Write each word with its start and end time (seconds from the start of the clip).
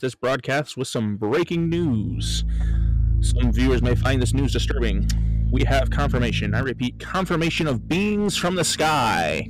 this 0.00 0.14
broadcast 0.14 0.76
with 0.76 0.86
some 0.86 1.16
breaking 1.16 1.68
news. 1.68 2.44
Some 3.20 3.52
viewers 3.52 3.82
may 3.82 3.96
find 3.96 4.22
this 4.22 4.32
news 4.32 4.52
disturbing. 4.52 5.08
We 5.50 5.64
have 5.64 5.90
confirmation, 5.90 6.54
I 6.54 6.60
repeat, 6.60 7.00
confirmation 7.00 7.66
of 7.66 7.88
beings 7.88 8.36
from 8.36 8.54
the 8.54 8.64
sky. 8.64 9.48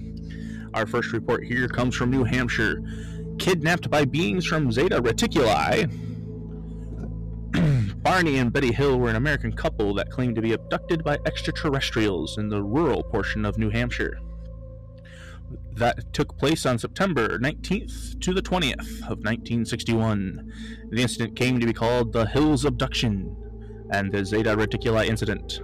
Our 0.72 0.86
first 0.86 1.12
report 1.12 1.44
here 1.44 1.68
comes 1.68 1.94
from 1.94 2.10
New 2.10 2.24
Hampshire. 2.24 2.82
Kidnapped 3.38 3.90
by 3.90 4.04
beings 4.04 4.46
from 4.46 4.72
Zeta 4.72 5.02
Reticuli. 5.02 5.90
Barney 8.02 8.38
and 8.38 8.52
Betty 8.52 8.72
Hill 8.72 8.98
were 8.98 9.10
an 9.10 9.16
American 9.16 9.52
couple 9.52 9.92
that 9.94 10.10
claimed 10.10 10.36
to 10.36 10.42
be 10.42 10.52
abducted 10.52 11.04
by 11.04 11.18
extraterrestrials 11.26 12.38
in 12.38 12.48
the 12.48 12.62
rural 12.62 13.02
portion 13.02 13.44
of 13.44 13.58
New 13.58 13.70
Hampshire 13.70 14.18
that 15.74 16.12
took 16.12 16.36
place 16.38 16.66
on 16.66 16.78
September 16.78 17.38
19th 17.38 18.20
to 18.20 18.34
the 18.34 18.42
20th 18.42 19.00
of 19.02 19.18
1961. 19.24 20.52
The 20.90 21.02
incident 21.02 21.36
came 21.36 21.60
to 21.60 21.66
be 21.66 21.72
called 21.72 22.12
the 22.12 22.26
Hills 22.26 22.64
Abduction 22.64 23.36
and 23.90 24.12
the 24.12 24.24
Zeta 24.24 24.56
Reticuli 24.56 25.06
incident. 25.06 25.60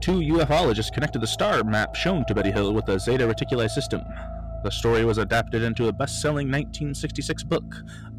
Two 0.00 0.20
ufologists 0.20 0.92
connected 0.92 1.20
the 1.20 1.26
star 1.26 1.62
map 1.64 1.94
shown 1.94 2.24
to 2.26 2.34
Betty 2.34 2.50
Hill 2.50 2.72
with 2.74 2.86
the 2.86 2.98
Zeta 2.98 3.26
Reticuli 3.26 3.68
system. 3.70 4.02
The 4.62 4.70
story 4.70 5.04
was 5.04 5.18
adapted 5.18 5.62
into 5.62 5.88
a 5.88 5.92
best-selling 5.92 6.50
1966 6.50 7.44
book, 7.44 7.64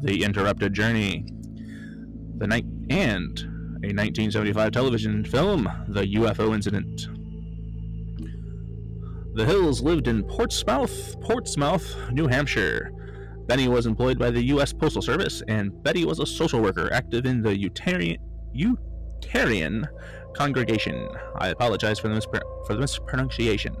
The 0.00 0.22
Interrupted 0.22 0.74
Journey. 0.74 1.26
The 2.38 2.46
night 2.46 2.66
and 2.88 3.38
a 3.82 3.92
1975 3.92 4.72
television 4.72 5.24
film, 5.24 5.68
The 5.88 6.02
UFO 6.14 6.54
Incident. 6.54 7.08
The 9.36 9.44
Hills 9.44 9.82
lived 9.82 10.08
in 10.08 10.24
Portsmouth, 10.24 11.20
Portsmouth, 11.20 11.94
New 12.10 12.26
Hampshire. 12.26 12.90
Benny 13.46 13.68
was 13.68 13.84
employed 13.84 14.18
by 14.18 14.30
the 14.30 14.42
U.S. 14.44 14.72
Postal 14.72 15.02
Service, 15.02 15.42
and 15.46 15.82
Betty 15.82 16.06
was 16.06 16.20
a 16.20 16.24
social 16.24 16.62
worker 16.62 16.90
active 16.90 17.26
in 17.26 17.42
the 17.42 17.50
Utarian, 17.50 18.16
Utarian 18.56 19.84
congregation. 20.32 21.10
I 21.38 21.48
apologize 21.48 21.98
for 21.98 22.08
the, 22.08 22.14
mispr- 22.14 22.66
for 22.66 22.72
the 22.72 22.80
mispronunciation. 22.80 23.76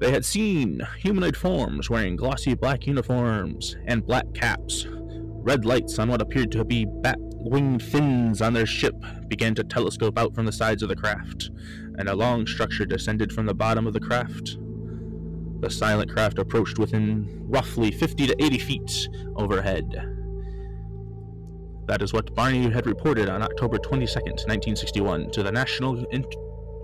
They 0.00 0.10
had 0.10 0.26
seen 0.26 0.86
humanoid 0.98 1.34
forms 1.34 1.88
wearing 1.88 2.16
glossy 2.16 2.52
black 2.52 2.86
uniforms 2.86 3.74
and 3.86 4.06
black 4.06 4.34
caps. 4.34 4.84
Red 4.86 5.64
lights 5.64 5.98
on 5.98 6.10
what 6.10 6.20
appeared 6.20 6.52
to 6.52 6.64
be 6.66 6.84
bat 6.86 7.16
winged 7.18 7.82
fins 7.82 8.42
on 8.42 8.52
their 8.52 8.66
ship 8.66 8.94
began 9.28 9.54
to 9.54 9.64
telescope 9.64 10.18
out 10.18 10.34
from 10.34 10.44
the 10.44 10.52
sides 10.52 10.82
of 10.82 10.90
the 10.90 10.96
craft 10.96 11.50
and 12.00 12.08
a 12.08 12.16
long 12.16 12.46
structure 12.46 12.86
descended 12.86 13.30
from 13.30 13.44
the 13.44 13.54
bottom 13.54 13.86
of 13.86 13.92
the 13.92 14.00
craft. 14.00 14.56
The 15.60 15.68
silent 15.68 16.10
craft 16.10 16.38
approached 16.38 16.78
within 16.78 17.28
roughly 17.46 17.90
50 17.90 18.26
to 18.28 18.42
80 18.42 18.58
feet 18.58 19.08
overhead. 19.36 19.84
That 21.86 22.00
is 22.00 22.14
what 22.14 22.34
Barney 22.34 22.70
had 22.70 22.86
reported 22.86 23.28
on 23.28 23.42
October 23.42 23.76
22, 23.76 24.14
1961, 24.14 25.30
to 25.32 25.42
the 25.42 25.52
National 25.52 26.02
In- 26.06 26.24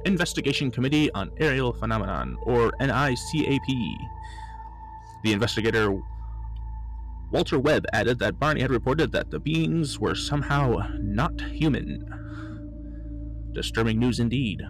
Investigation 0.04 0.70
Committee 0.70 1.10
on 1.12 1.30
Aerial 1.38 1.72
Phenomenon, 1.72 2.36
or 2.42 2.70
NICAP. 2.72 3.96
The 5.24 5.32
investigator 5.32 5.98
Walter 7.32 7.58
Webb 7.58 7.86
added 7.94 8.18
that 8.18 8.38
Barney 8.38 8.60
had 8.60 8.70
reported 8.70 9.12
that 9.12 9.30
the 9.30 9.40
beings 9.40 9.98
were 9.98 10.14
somehow 10.14 10.86
not 11.00 11.40
human. 11.40 12.04
Disturbing 13.52 13.98
news 13.98 14.20
indeed. 14.20 14.62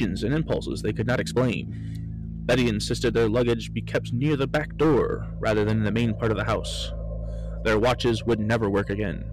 And 0.00 0.34
impulses 0.34 0.82
they 0.82 0.92
could 0.92 1.06
not 1.06 1.20
explain. 1.20 2.42
Betty 2.46 2.68
insisted 2.68 3.12
their 3.12 3.28
luggage 3.28 3.72
be 3.72 3.82
kept 3.82 4.12
near 4.12 4.36
the 4.36 4.46
back 4.46 4.76
door 4.76 5.26
rather 5.40 5.64
than 5.64 5.78
in 5.78 5.84
the 5.84 5.90
main 5.90 6.14
part 6.14 6.30
of 6.30 6.36
the 6.36 6.44
house. 6.44 6.92
Their 7.64 7.78
watches 7.78 8.24
would 8.24 8.38
never 8.38 8.70
work 8.70 8.90
again. 8.90 9.24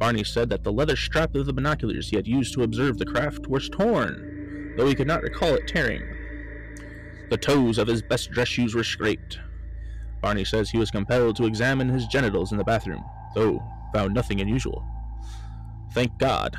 Barney 0.00 0.24
said 0.24 0.50
that 0.50 0.64
the 0.64 0.72
leather 0.72 0.96
strap 0.96 1.34
of 1.36 1.46
the 1.46 1.52
binoculars 1.52 2.08
he 2.08 2.16
had 2.16 2.26
used 2.26 2.54
to 2.54 2.64
observe 2.64 2.98
the 2.98 3.06
craft 3.06 3.46
was 3.46 3.68
torn, 3.68 4.74
though 4.76 4.88
he 4.88 4.96
could 4.96 5.06
not 5.06 5.22
recall 5.22 5.54
it 5.54 5.68
tearing. 5.68 6.02
The 7.30 7.36
toes 7.36 7.78
of 7.78 7.86
his 7.86 8.02
best 8.02 8.32
dress 8.32 8.48
shoes 8.48 8.74
were 8.74 8.82
scraped. 8.82 9.38
Barney 10.20 10.44
says 10.44 10.70
he 10.70 10.78
was 10.78 10.90
compelled 10.90 11.36
to 11.36 11.46
examine 11.46 11.88
his 11.88 12.06
genitals 12.06 12.50
in 12.52 12.58
the 12.58 12.64
bathroom, 12.64 13.04
though 13.34 13.62
found 13.92 14.12
nothing 14.12 14.40
unusual. 14.40 14.84
Thank 15.92 16.18
God. 16.18 16.58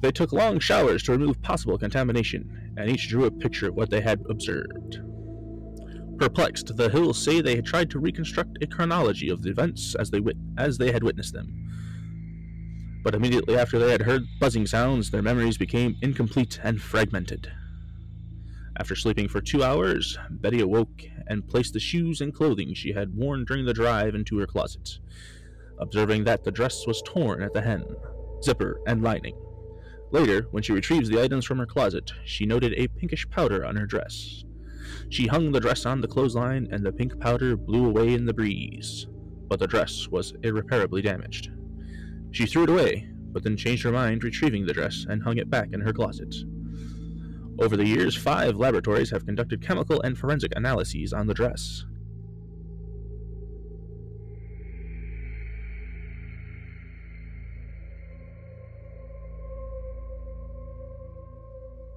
They 0.00 0.12
took 0.12 0.32
long 0.32 0.60
showers 0.60 1.02
to 1.04 1.12
remove 1.12 1.42
possible 1.42 1.76
contamination, 1.76 2.72
and 2.76 2.88
each 2.88 3.08
drew 3.08 3.24
a 3.24 3.30
picture 3.30 3.68
of 3.68 3.74
what 3.74 3.90
they 3.90 4.00
had 4.00 4.24
observed. 4.28 5.00
Perplexed, 6.18 6.76
the 6.76 6.88
Hills 6.88 7.22
say 7.22 7.40
they 7.40 7.56
had 7.56 7.66
tried 7.66 7.90
to 7.90 7.98
reconstruct 7.98 8.58
a 8.62 8.66
chronology 8.66 9.28
of 9.28 9.42
the 9.42 9.50
events 9.50 9.94
as 9.94 10.10
they, 10.10 10.20
wit- 10.20 10.36
as 10.56 10.78
they 10.78 10.92
had 10.92 11.02
witnessed 11.02 11.32
them. 11.32 11.54
But 13.04 13.14
immediately 13.14 13.56
after 13.56 13.78
they 13.78 13.92
had 13.92 14.02
heard 14.02 14.26
buzzing 14.40 14.66
sounds, 14.66 15.10
their 15.10 15.22
memories 15.22 15.56
became 15.56 15.96
incomplete 16.02 16.60
and 16.62 16.80
fragmented. 16.80 17.52
After 18.76 18.94
sleeping 18.94 19.28
for 19.28 19.40
two 19.40 19.64
hours, 19.64 20.18
Betty 20.30 20.60
awoke 20.60 21.04
and 21.26 21.48
placed 21.48 21.72
the 21.72 21.80
shoes 21.80 22.20
and 22.20 22.34
clothing 22.34 22.74
she 22.74 22.92
had 22.92 23.16
worn 23.16 23.44
during 23.44 23.64
the 23.64 23.72
drive 23.72 24.14
into 24.14 24.38
her 24.38 24.46
closet, 24.46 24.98
observing 25.78 26.24
that 26.24 26.44
the 26.44 26.52
dress 26.52 26.86
was 26.86 27.02
torn 27.02 27.42
at 27.42 27.52
the 27.52 27.62
hem, 27.62 27.84
zipper, 28.42 28.80
and 28.86 29.02
lining. 29.02 29.36
Later, 30.10 30.46
when 30.50 30.62
she 30.62 30.72
retrieves 30.72 31.08
the 31.08 31.22
items 31.22 31.44
from 31.44 31.58
her 31.58 31.66
closet, 31.66 32.12
she 32.24 32.46
noted 32.46 32.72
a 32.74 32.88
pinkish 32.88 33.28
powder 33.28 33.64
on 33.64 33.76
her 33.76 33.86
dress. 33.86 34.44
She 35.10 35.26
hung 35.26 35.52
the 35.52 35.60
dress 35.60 35.84
on 35.84 36.00
the 36.00 36.08
clothesline, 36.08 36.68
and 36.70 36.84
the 36.84 36.92
pink 36.92 37.18
powder 37.20 37.56
blew 37.56 37.86
away 37.86 38.14
in 38.14 38.24
the 38.24 38.34
breeze. 38.34 39.06
But 39.48 39.58
the 39.58 39.66
dress 39.66 40.08
was 40.08 40.34
irreparably 40.42 41.02
damaged. 41.02 41.50
She 42.30 42.46
threw 42.46 42.64
it 42.64 42.70
away, 42.70 43.10
but 43.32 43.42
then 43.42 43.56
changed 43.56 43.84
her 43.84 43.92
mind, 43.92 44.24
retrieving 44.24 44.66
the 44.66 44.72
dress 44.72 45.06
and 45.08 45.22
hung 45.22 45.38
it 45.38 45.50
back 45.50 45.68
in 45.72 45.80
her 45.80 45.92
closet. 45.92 46.34
Over 47.58 47.76
the 47.76 47.86
years, 47.86 48.16
five 48.16 48.56
laboratories 48.56 49.10
have 49.10 49.26
conducted 49.26 49.60
chemical 49.60 50.00
and 50.02 50.16
forensic 50.16 50.52
analyses 50.56 51.12
on 51.12 51.26
the 51.26 51.34
dress. 51.34 51.84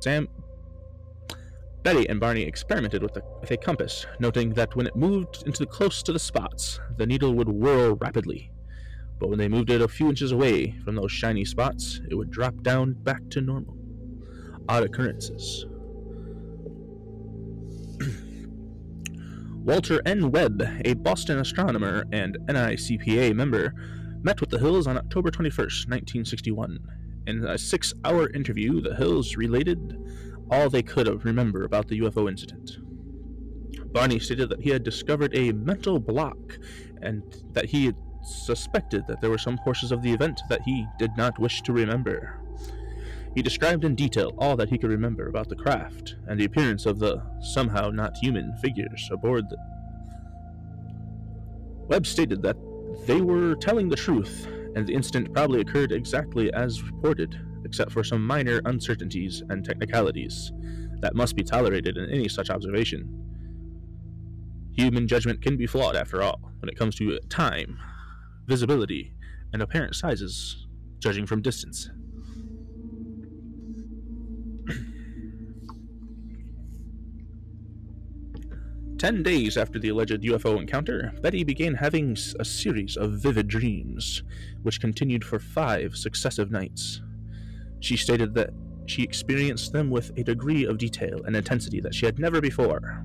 Sam 0.01 0.27
Betty 1.83 2.09
and 2.09 2.19
Barney 2.19 2.41
experimented 2.41 3.01
with, 3.01 3.13
the, 3.13 3.23
with, 3.39 3.49
a 3.51 3.57
compass, 3.57 4.05
noting 4.19 4.53
that 4.53 4.75
when 4.75 4.85
it 4.87 4.95
moved 4.95 5.43
into 5.45 5.65
close 5.65 6.03
to 6.03 6.13
the 6.13 6.19
spots, 6.19 6.79
the 6.97 7.07
needle 7.07 7.33
would 7.33 7.49
whirl 7.49 7.95
rapidly. 7.95 8.51
But 9.19 9.29
when 9.29 9.39
they 9.39 9.47
moved 9.47 9.69
it 9.71 9.81
a 9.81 9.87
few 9.87 10.09
inches 10.09 10.31
away 10.31 10.75
from 10.83 10.95
those 10.95 11.11
shiny 11.11 11.45
spots, 11.45 12.01
it 12.09 12.15
would 12.15 12.29
drop 12.29 12.61
down 12.61 12.93
back 12.93 13.21
to 13.31 13.41
normal. 13.41 13.77
Odd 14.69 14.83
occurrences. 14.83 15.65
Walter 19.63 20.01
N. 20.05 20.31
Webb, 20.31 20.63
a 20.85 20.93
Boston 20.93 21.39
astronomer 21.39 22.05
and 22.11 22.37
NICPA 22.47 23.35
member, 23.35 23.73
met 24.21 24.39
with 24.39 24.51
the 24.51 24.59
Hills 24.59 24.85
on 24.85 24.97
October 24.97 25.31
21, 25.31 25.57
1961 25.57 26.79
in 27.27 27.45
a 27.45 27.57
six 27.57 27.93
hour 28.03 28.29
interview, 28.29 28.81
the 28.81 28.95
Hills 28.95 29.35
related 29.35 29.97
all 30.49 30.69
they 30.69 30.83
could 30.83 31.23
remember 31.23 31.63
about 31.63 31.87
the 31.87 31.99
UFO 32.01 32.29
incident. 32.29 32.77
Barney 33.93 34.19
stated 34.19 34.49
that 34.49 34.61
he 34.61 34.69
had 34.69 34.83
discovered 34.83 35.35
a 35.35 35.51
mental 35.51 35.99
block 35.99 36.57
and 37.01 37.23
that 37.53 37.65
he 37.65 37.85
had 37.85 37.95
suspected 38.23 39.07
that 39.07 39.21
there 39.21 39.29
were 39.29 39.37
some 39.37 39.57
portions 39.57 39.91
of 39.91 40.01
the 40.01 40.11
event 40.11 40.41
that 40.49 40.61
he 40.63 40.85
did 40.99 41.11
not 41.17 41.39
wish 41.39 41.61
to 41.63 41.73
remember. 41.73 42.39
He 43.33 43.41
described 43.41 43.85
in 43.85 43.95
detail 43.95 44.33
all 44.37 44.57
that 44.57 44.69
he 44.69 44.77
could 44.77 44.89
remember 44.89 45.27
about 45.27 45.49
the 45.49 45.55
craft 45.55 46.15
and 46.27 46.39
the 46.39 46.45
appearance 46.45 46.85
of 46.85 46.99
the 46.99 47.21
somehow 47.41 47.89
not 47.89 48.17
human 48.17 48.53
figures 48.57 49.09
aboard 49.11 49.49
the. 49.49 49.57
Webb 51.87 52.05
stated 52.05 52.41
that 52.43 52.57
they 53.05 53.21
were 53.21 53.55
telling 53.55 53.89
the 53.89 53.95
truth 53.95 54.47
and 54.75 54.87
the 54.87 54.93
incident 54.93 55.33
probably 55.33 55.61
occurred 55.61 55.91
exactly 55.91 56.51
as 56.53 56.81
reported, 56.81 57.39
except 57.65 57.91
for 57.91 58.03
some 58.03 58.25
minor 58.25 58.61
uncertainties 58.65 59.43
and 59.49 59.63
technicalities 59.63 60.51
that 61.01 61.15
must 61.15 61.35
be 61.35 61.43
tolerated 61.43 61.97
in 61.97 62.09
any 62.09 62.27
such 62.27 62.49
observation. 62.49 63.07
Human 64.77 65.07
judgment 65.07 65.41
can 65.41 65.57
be 65.57 65.67
flawed, 65.67 65.95
after 65.95 66.21
all, 66.21 66.39
when 66.59 66.69
it 66.69 66.77
comes 66.77 66.95
to 66.95 67.19
time, 67.29 67.77
visibility, 68.47 69.13
and 69.53 69.61
apparent 69.61 69.95
sizes, 69.95 70.67
judging 70.99 71.25
from 71.25 71.41
distance. 71.41 71.89
Ten 79.01 79.23
days 79.23 79.57
after 79.57 79.79
the 79.79 79.89
alleged 79.89 80.21
UFO 80.21 80.59
encounter, 80.59 81.11
Betty 81.23 81.43
began 81.43 81.73
having 81.73 82.15
a 82.39 82.45
series 82.45 82.97
of 82.97 83.13
vivid 83.13 83.47
dreams, 83.47 84.21
which 84.61 84.79
continued 84.79 85.25
for 85.25 85.39
five 85.39 85.97
successive 85.97 86.51
nights. 86.51 87.01
She 87.79 87.97
stated 87.97 88.35
that 88.35 88.51
she 88.85 89.01
experienced 89.01 89.73
them 89.73 89.89
with 89.89 90.15
a 90.19 90.23
degree 90.23 90.65
of 90.65 90.77
detail 90.77 91.19
and 91.25 91.35
intensity 91.35 91.81
that 91.81 91.95
she 91.95 92.05
had 92.05 92.19
never 92.19 92.41
before. 92.41 93.03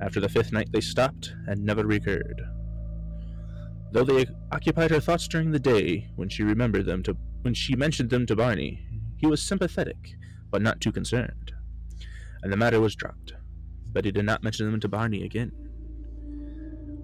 After 0.00 0.18
the 0.18 0.30
fifth 0.30 0.50
night, 0.50 0.72
they 0.72 0.80
stopped 0.80 1.34
and 1.46 1.62
never 1.62 1.84
recurred. 1.84 2.40
Though 3.92 4.04
they 4.04 4.24
occupied 4.50 4.92
her 4.92 5.00
thoughts 5.00 5.28
during 5.28 5.50
the 5.50 5.60
day, 5.60 6.08
when 6.16 6.30
she 6.30 6.42
remembered 6.42 6.86
them 6.86 7.02
to 7.02 7.14
when 7.42 7.52
she 7.52 7.76
mentioned 7.76 8.08
them 8.08 8.24
to 8.24 8.34
Barney, 8.34 8.80
he 9.18 9.26
was 9.26 9.42
sympathetic, 9.42 10.16
but 10.50 10.62
not 10.62 10.80
too 10.80 10.90
concerned. 10.90 11.52
And 12.42 12.50
the 12.50 12.56
matter 12.56 12.80
was 12.80 12.96
dropped. 12.96 13.34
Betty 13.94 14.12
did 14.12 14.24
not 14.26 14.42
mention 14.42 14.70
them 14.70 14.80
to 14.80 14.88
Barney 14.88 15.24
again. 15.24 15.52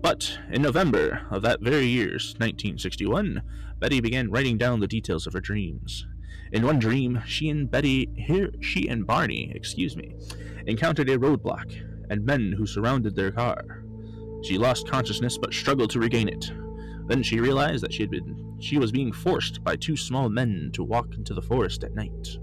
But 0.02 0.38
in 0.50 0.62
November 0.62 1.26
of 1.30 1.42
that 1.42 1.60
very 1.60 1.86
year, 1.86 2.12
1961, 2.12 3.42
Betty 3.78 4.00
began 4.00 4.30
writing 4.30 4.58
down 4.58 4.80
the 4.80 4.86
details 4.86 5.26
of 5.26 5.32
her 5.32 5.40
dreams. 5.40 6.06
In 6.52 6.66
one 6.66 6.78
dream, 6.78 7.22
she 7.26 7.48
and 7.48 7.70
Betty, 7.70 8.08
here, 8.16 8.50
she 8.60 8.88
and 8.88 9.06
Barney, 9.06 9.52
excuse 9.54 9.96
me, 9.96 10.16
encountered 10.66 11.08
a 11.08 11.18
roadblock 11.18 11.72
and 12.10 12.24
men 12.24 12.52
who 12.56 12.66
surrounded 12.66 13.14
their 13.14 13.30
car. 13.30 13.84
She 14.42 14.58
lost 14.58 14.88
consciousness 14.88 15.38
but 15.38 15.54
struggled 15.54 15.90
to 15.90 16.00
regain 16.00 16.28
it. 16.28 16.50
Then 17.06 17.22
she 17.22 17.40
realized 17.40 17.84
that 17.84 17.92
she 17.92 18.02
had 18.02 18.10
been 18.10 18.56
she 18.58 18.78
was 18.78 18.92
being 18.92 19.12
forced 19.12 19.64
by 19.64 19.76
two 19.76 19.96
small 19.96 20.28
men 20.28 20.70
to 20.74 20.84
walk 20.84 21.14
into 21.14 21.34
the 21.34 21.42
forest 21.42 21.82
at 21.82 21.94
night. 21.94 22.38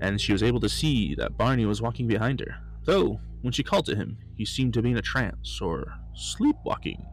And 0.00 0.20
she 0.20 0.32
was 0.32 0.42
able 0.42 0.60
to 0.60 0.68
see 0.68 1.14
that 1.16 1.36
Barney 1.36 1.66
was 1.66 1.82
walking 1.82 2.06
behind 2.06 2.40
her, 2.40 2.56
though 2.84 3.20
when 3.42 3.52
she 3.52 3.62
called 3.62 3.86
to 3.86 3.96
him, 3.96 4.18
he 4.36 4.44
seemed 4.44 4.74
to 4.74 4.82
be 4.82 4.90
in 4.90 4.98
a 4.98 5.02
trance 5.02 5.60
or 5.60 5.94
sleepwalking. 6.14 7.04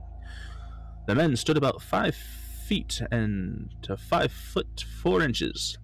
The 1.07 1.15
men 1.15 1.35
stood 1.35 1.57
about 1.57 1.81
five 1.81 2.15
feet 2.67 3.01
and 3.11 3.69
to 3.83 3.95
five 3.95 4.31
foot 4.31 4.85
four 5.01 5.21
inches. 5.21 5.77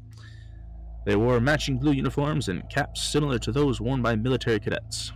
They 1.06 1.16
wore 1.16 1.40
matching 1.40 1.80
blue 1.80 1.92
uniforms 1.92 2.50
and 2.50 2.70
caps 2.70 3.02
similar 3.02 3.40
to 3.40 3.52
those 3.52 3.80
worn 3.80 4.02
by 4.02 4.16
military 4.16 4.60
cadets. 4.60 5.12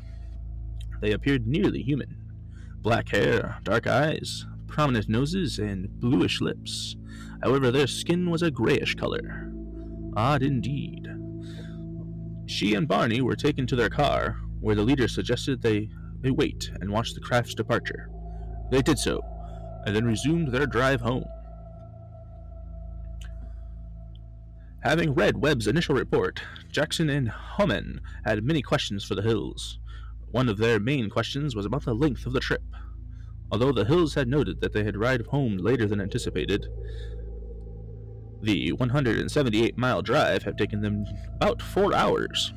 They 1.01 1.11
appeared 1.11 1.47
nearly 1.47 1.81
human. 1.81 2.17
Black 2.81 3.09
hair, 3.09 3.57
dark 3.63 3.87
eyes, 3.87 4.45
prominent 4.67 5.09
noses, 5.09 5.59
and 5.59 5.89
bluish 5.99 6.41
lips. 6.41 6.95
However, 7.43 7.71
their 7.71 7.87
skin 7.87 8.29
was 8.29 8.41
a 8.41 8.51
grayish 8.51 8.95
color. 8.95 9.51
Odd 10.15 10.41
indeed. 10.41 11.07
She 12.47 12.73
and 12.75 12.87
Barney 12.87 13.21
were 13.21 13.35
taken 13.35 13.67
to 13.67 13.75
their 13.75 13.89
car, 13.89 14.37
where 14.61 14.73
the 14.75 14.81
leader 14.81 15.07
suggested 15.07 15.61
they, 15.61 15.89
they 16.21 16.31
wait 16.31 16.71
and 16.79 16.89
watch 16.89 17.13
the 17.13 17.19
craft's 17.19 17.53
departure. 17.53 18.09
They 18.71 18.81
did 18.81 18.97
so, 18.97 19.21
and 19.85 19.93
then 19.93 20.05
resumed 20.05 20.51
their 20.51 20.65
drive 20.65 21.01
home. 21.01 21.25
Having 24.81 25.15
read 25.15 25.41
Webb's 25.41 25.67
initial 25.67 25.95
report, 25.95 26.41
Jackson 26.71 27.09
and 27.09 27.29
Hohman 27.29 27.99
had 28.23 28.45
many 28.45 28.61
questions 28.61 29.03
for 29.03 29.15
the 29.15 29.21
Hills. 29.21 29.79
One 30.31 30.47
of 30.47 30.57
their 30.57 30.79
main 30.79 31.09
questions 31.09 31.53
was 31.53 31.65
about 31.65 31.83
the 31.83 31.93
length 31.93 32.25
of 32.25 32.31
the 32.31 32.39
trip. 32.39 32.63
Although 33.51 33.73
the 33.73 33.85
Hills 33.85 34.13
had 34.13 34.29
noted 34.29 34.61
that 34.61 34.71
they 34.71 34.85
had 34.85 34.95
arrived 34.95 35.27
home 35.27 35.57
later 35.57 35.85
than 35.85 35.99
anticipated, 35.99 36.67
the 38.47 38.71
178 38.71 39.77
mile 39.77 40.01
drive 40.01 40.41
had 40.41 40.57
taken 40.57 40.81
them 40.81 41.05
about 41.35 41.61
four 41.61 41.93
hours. 41.93 42.53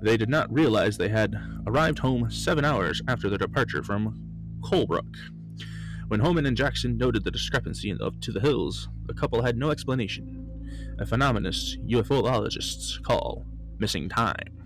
They 0.00 0.16
did 0.16 0.30
not 0.30 0.50
realize 0.50 0.96
they 0.96 1.10
had 1.10 1.34
arrived 1.66 1.98
home 1.98 2.30
seven 2.30 2.64
hours 2.64 3.02
after 3.06 3.28
their 3.28 3.36
departure 3.36 3.82
from 3.82 4.18
Colebrook. 4.62 5.14
When 6.08 6.20
Hohman 6.20 6.48
and 6.48 6.56
Jackson 6.56 6.96
noted 6.96 7.22
the 7.22 7.30
discrepancy 7.30 7.94
of 8.00 8.18
to 8.20 8.32
the 8.32 8.40
hills, 8.40 8.88
the 9.04 9.12
couple 9.12 9.42
had 9.42 9.58
no 9.58 9.70
explanation, 9.70 10.96
a 10.98 11.04
phenomenon 11.04 11.52
UFOologists 11.52 13.02
call 13.02 13.44
missing 13.78 14.08
time. 14.08 14.58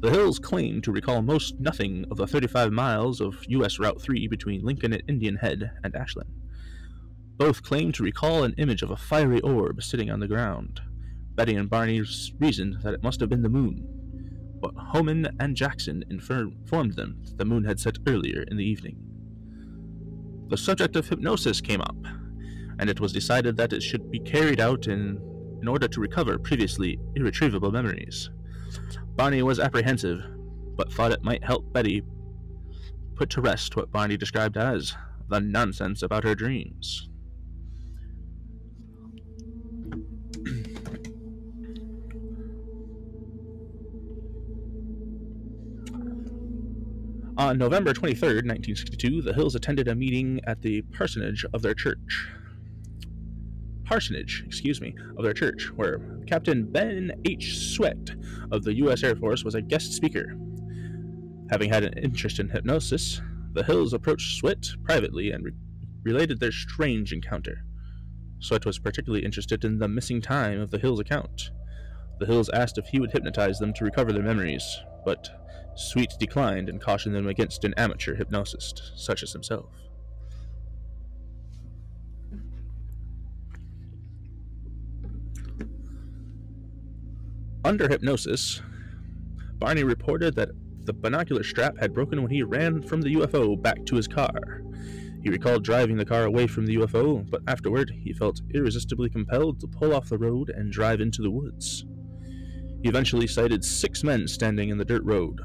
The 0.00 0.10
Hills 0.10 0.40
claim 0.40 0.82
to 0.82 0.90
recall 0.90 1.22
most 1.22 1.60
nothing 1.60 2.04
of 2.10 2.16
the 2.16 2.26
35 2.26 2.72
miles 2.72 3.20
of 3.20 3.44
U.S. 3.46 3.78
Route 3.78 4.02
3 4.02 4.26
between 4.26 4.64
Lincoln 4.64 4.92
at 4.92 5.02
Indian 5.06 5.36
Head 5.36 5.70
and 5.84 5.94
Ashland. 5.94 6.41
Both 7.42 7.64
claimed 7.64 7.96
to 7.96 8.04
recall 8.04 8.44
an 8.44 8.54
image 8.56 8.82
of 8.82 8.92
a 8.92 8.96
fiery 8.96 9.40
orb 9.40 9.82
sitting 9.82 10.12
on 10.12 10.20
the 10.20 10.28
ground. 10.28 10.80
Betty 11.34 11.56
and 11.56 11.68
Barney 11.68 12.00
reasoned 12.38 12.82
that 12.84 12.94
it 12.94 13.02
must 13.02 13.18
have 13.18 13.28
been 13.28 13.42
the 13.42 13.48
moon, 13.48 13.84
but 14.60 14.76
Hohman 14.76 15.28
and 15.40 15.56
Jackson 15.56 16.04
informed 16.08 16.94
them 16.94 17.20
that 17.24 17.38
the 17.38 17.44
moon 17.44 17.64
had 17.64 17.80
set 17.80 17.98
earlier 18.06 18.44
in 18.48 18.58
the 18.58 18.64
evening. 18.64 18.96
The 20.50 20.56
subject 20.56 20.94
of 20.94 21.08
hypnosis 21.08 21.60
came 21.60 21.80
up, 21.80 21.96
and 22.78 22.88
it 22.88 23.00
was 23.00 23.12
decided 23.12 23.56
that 23.56 23.72
it 23.72 23.82
should 23.82 24.08
be 24.08 24.20
carried 24.20 24.60
out 24.60 24.86
in, 24.86 25.20
in 25.60 25.66
order 25.66 25.88
to 25.88 26.00
recover 26.00 26.38
previously 26.38 27.00
irretrievable 27.16 27.72
memories. 27.72 28.30
Barney 29.16 29.42
was 29.42 29.58
apprehensive, 29.58 30.20
but 30.76 30.92
thought 30.92 31.10
it 31.10 31.24
might 31.24 31.42
help 31.42 31.72
Betty 31.72 32.04
put 33.16 33.30
to 33.30 33.40
rest 33.40 33.74
what 33.74 33.90
Barney 33.90 34.16
described 34.16 34.56
as 34.56 34.94
the 35.28 35.40
nonsense 35.40 36.04
about 36.04 36.22
her 36.22 36.36
dreams. 36.36 37.08
On 47.42 47.58
November 47.58 47.92
23, 47.92 48.28
1962, 48.28 49.20
the 49.20 49.32
Hills 49.32 49.56
attended 49.56 49.88
a 49.88 49.96
meeting 49.96 50.40
at 50.46 50.62
the 50.62 50.82
parsonage 50.82 51.44
of 51.52 51.60
their 51.60 51.74
church 51.74 52.28
parsonage, 53.84 54.44
excuse 54.46 54.80
me, 54.80 54.94
of 55.16 55.24
their 55.24 55.34
church, 55.34 55.68
where 55.74 55.98
Captain 56.28 56.64
Ben 56.64 57.10
H. 57.24 57.58
Swett 57.58 58.12
of 58.52 58.62
the 58.62 58.74
U.S. 58.74 59.02
Air 59.02 59.16
Force 59.16 59.42
was 59.42 59.56
a 59.56 59.60
guest 59.60 59.92
speaker. 59.92 60.36
Having 61.50 61.70
had 61.70 61.82
an 61.82 61.98
interest 61.98 62.38
in 62.38 62.48
hypnosis, 62.48 63.20
the 63.54 63.64
Hills 63.64 63.92
approached 63.92 64.38
Swett 64.38 64.68
privately 64.84 65.32
and 65.32 65.44
re- 65.44 65.52
related 66.04 66.38
their 66.38 66.52
strange 66.52 67.12
encounter. 67.12 67.64
Swett 68.38 68.64
was 68.64 68.78
particularly 68.78 69.24
interested 69.24 69.64
in 69.64 69.80
the 69.80 69.88
missing 69.88 70.20
time 70.20 70.60
of 70.60 70.70
the 70.70 70.78
Hills 70.78 71.00
account. 71.00 71.50
The 72.20 72.26
Hills 72.26 72.50
asked 72.50 72.78
if 72.78 72.86
he 72.86 73.00
would 73.00 73.10
hypnotize 73.10 73.58
them 73.58 73.72
to 73.72 73.84
recover 73.84 74.12
their 74.12 74.22
memories, 74.22 74.78
but 75.04 75.41
Swett 75.74 76.14
declined 76.18 76.68
and 76.68 76.80
cautioned 76.80 77.14
them 77.14 77.26
against 77.26 77.64
an 77.64 77.74
amateur 77.76 78.14
hypnotist 78.14 78.92
such 78.94 79.22
as 79.22 79.32
himself. 79.32 79.70
Under 87.64 87.88
hypnosis, 87.88 88.60
Barney 89.54 89.84
reported 89.84 90.34
that 90.34 90.50
the 90.84 90.92
binocular 90.92 91.44
strap 91.44 91.78
had 91.78 91.94
broken 91.94 92.20
when 92.20 92.30
he 92.32 92.42
ran 92.42 92.82
from 92.82 93.02
the 93.02 93.14
UFO 93.14 93.60
back 93.60 93.84
to 93.86 93.94
his 93.94 94.08
car. 94.08 94.62
He 95.22 95.30
recalled 95.30 95.62
driving 95.62 95.96
the 95.96 96.04
car 96.04 96.24
away 96.24 96.48
from 96.48 96.66
the 96.66 96.74
UFO, 96.78 97.28
but 97.30 97.42
afterward 97.46 97.92
he 97.96 98.12
felt 98.12 98.40
irresistibly 98.52 99.08
compelled 99.08 99.60
to 99.60 99.68
pull 99.68 99.94
off 99.94 100.08
the 100.08 100.18
road 100.18 100.50
and 100.50 100.72
drive 100.72 101.00
into 101.00 101.22
the 101.22 101.30
woods. 101.30 101.84
He 102.82 102.88
eventually 102.88 103.28
sighted 103.28 103.64
six 103.64 104.02
men 104.02 104.26
standing 104.26 104.70
in 104.70 104.78
the 104.78 104.84
dirt 104.84 105.04
road. 105.04 105.40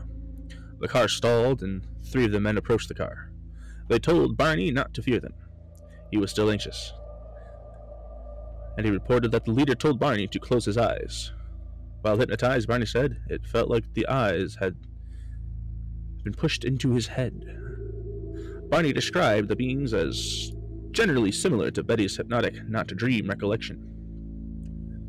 The 0.80 0.88
car 0.88 1.08
stalled, 1.08 1.64
and 1.64 1.82
three 2.04 2.26
of 2.26 2.32
the 2.32 2.40
men 2.40 2.58
approached 2.58 2.88
the 2.88 2.94
car. 2.94 3.32
They 3.88 3.98
told 3.98 4.38
Barney 4.38 4.70
not 4.70 4.94
to 4.94 5.02
fear 5.02 5.20
them. 5.20 5.34
He 6.12 6.18
was 6.18 6.30
still 6.30 6.52
anxious. 6.52 6.94
And 8.78 8.86
he 8.86 8.92
reported 8.92 9.32
that 9.32 9.46
the 9.46 9.52
leader 9.52 9.74
told 9.74 10.00
Barney 10.00 10.28
to 10.28 10.40
close 10.40 10.66
his 10.66 10.78
eyes. 10.78 11.32
While 12.02 12.18
hypnotized, 12.18 12.68
Barney 12.68 12.86
said 12.86 13.18
it 13.28 13.48
felt 13.48 13.70
like 13.70 13.92
the 13.94 14.08
eyes 14.08 14.58
had 14.60 14.76
been 16.24 16.34
pushed 16.34 16.64
into 16.64 16.92
his 16.92 17.08
head. 17.08 17.44
Barney 18.70 18.94
described 18.94 19.48
the 19.48 19.56
beings 19.56 19.94
as 19.94 20.52
generally 20.92 21.32
similar 21.32 21.72
to 21.72 21.84
Betty's 21.84 22.18
hypnotic 22.18 22.68
not 22.70 22.88
to 22.90 22.96
dream 22.96 23.28
recollection. 23.28 23.84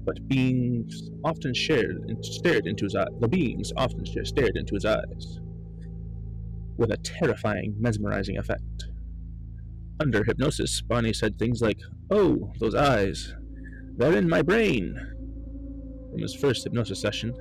But 0.06 0.26
beings 0.28 1.10
often 1.24 1.52
shared 1.52 2.06
and 2.08 2.24
stared 2.24 2.66
into 2.66 2.86
his 2.86 2.94
eyes. 2.94 3.08
The 3.20 3.28
beings 3.28 3.70
often 3.76 4.06
stared 4.24 4.56
into 4.56 4.74
his 4.74 4.86
eyes 4.86 5.40
with 6.78 6.90
a 6.90 6.96
terrifying, 6.98 7.74
mesmerizing 7.78 8.38
effect. 8.38 8.86
Under 10.00 10.24
hypnosis, 10.24 10.80
Barney 10.80 11.12
said 11.12 11.38
things 11.38 11.60
like, 11.60 11.80
Oh, 12.10 12.52
those 12.60 12.74
eyes. 12.74 13.34
They're 13.96 14.16
in 14.16 14.28
my 14.28 14.42
brain 14.42 14.96
from 16.10 16.22
his 16.22 16.34
first 16.34 16.64
hypnosis 16.64 17.00
session, 17.00 17.34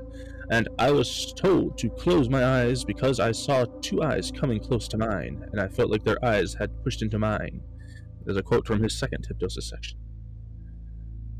and 0.49 0.67
I 0.79 0.91
was 0.91 1.33
told 1.33 1.77
to 1.77 1.89
close 1.89 2.29
my 2.29 2.43
eyes 2.43 2.83
because 2.83 3.19
I 3.19 3.31
saw 3.31 3.65
two 3.81 4.01
eyes 4.01 4.31
coming 4.31 4.59
close 4.59 4.87
to 4.89 4.97
mine, 4.97 5.45
and 5.51 5.61
I 5.61 5.67
felt 5.67 5.91
like 5.91 6.03
their 6.03 6.23
eyes 6.25 6.55
had 6.55 6.83
pushed 6.83 7.03
into 7.03 7.19
mine. 7.19 7.61
There's 8.25 8.37
a 8.37 8.43
quote 8.43 8.65
from 8.65 8.81
his 8.81 8.97
second 8.97 9.25
hypnosis 9.27 9.69
session. 9.69 9.99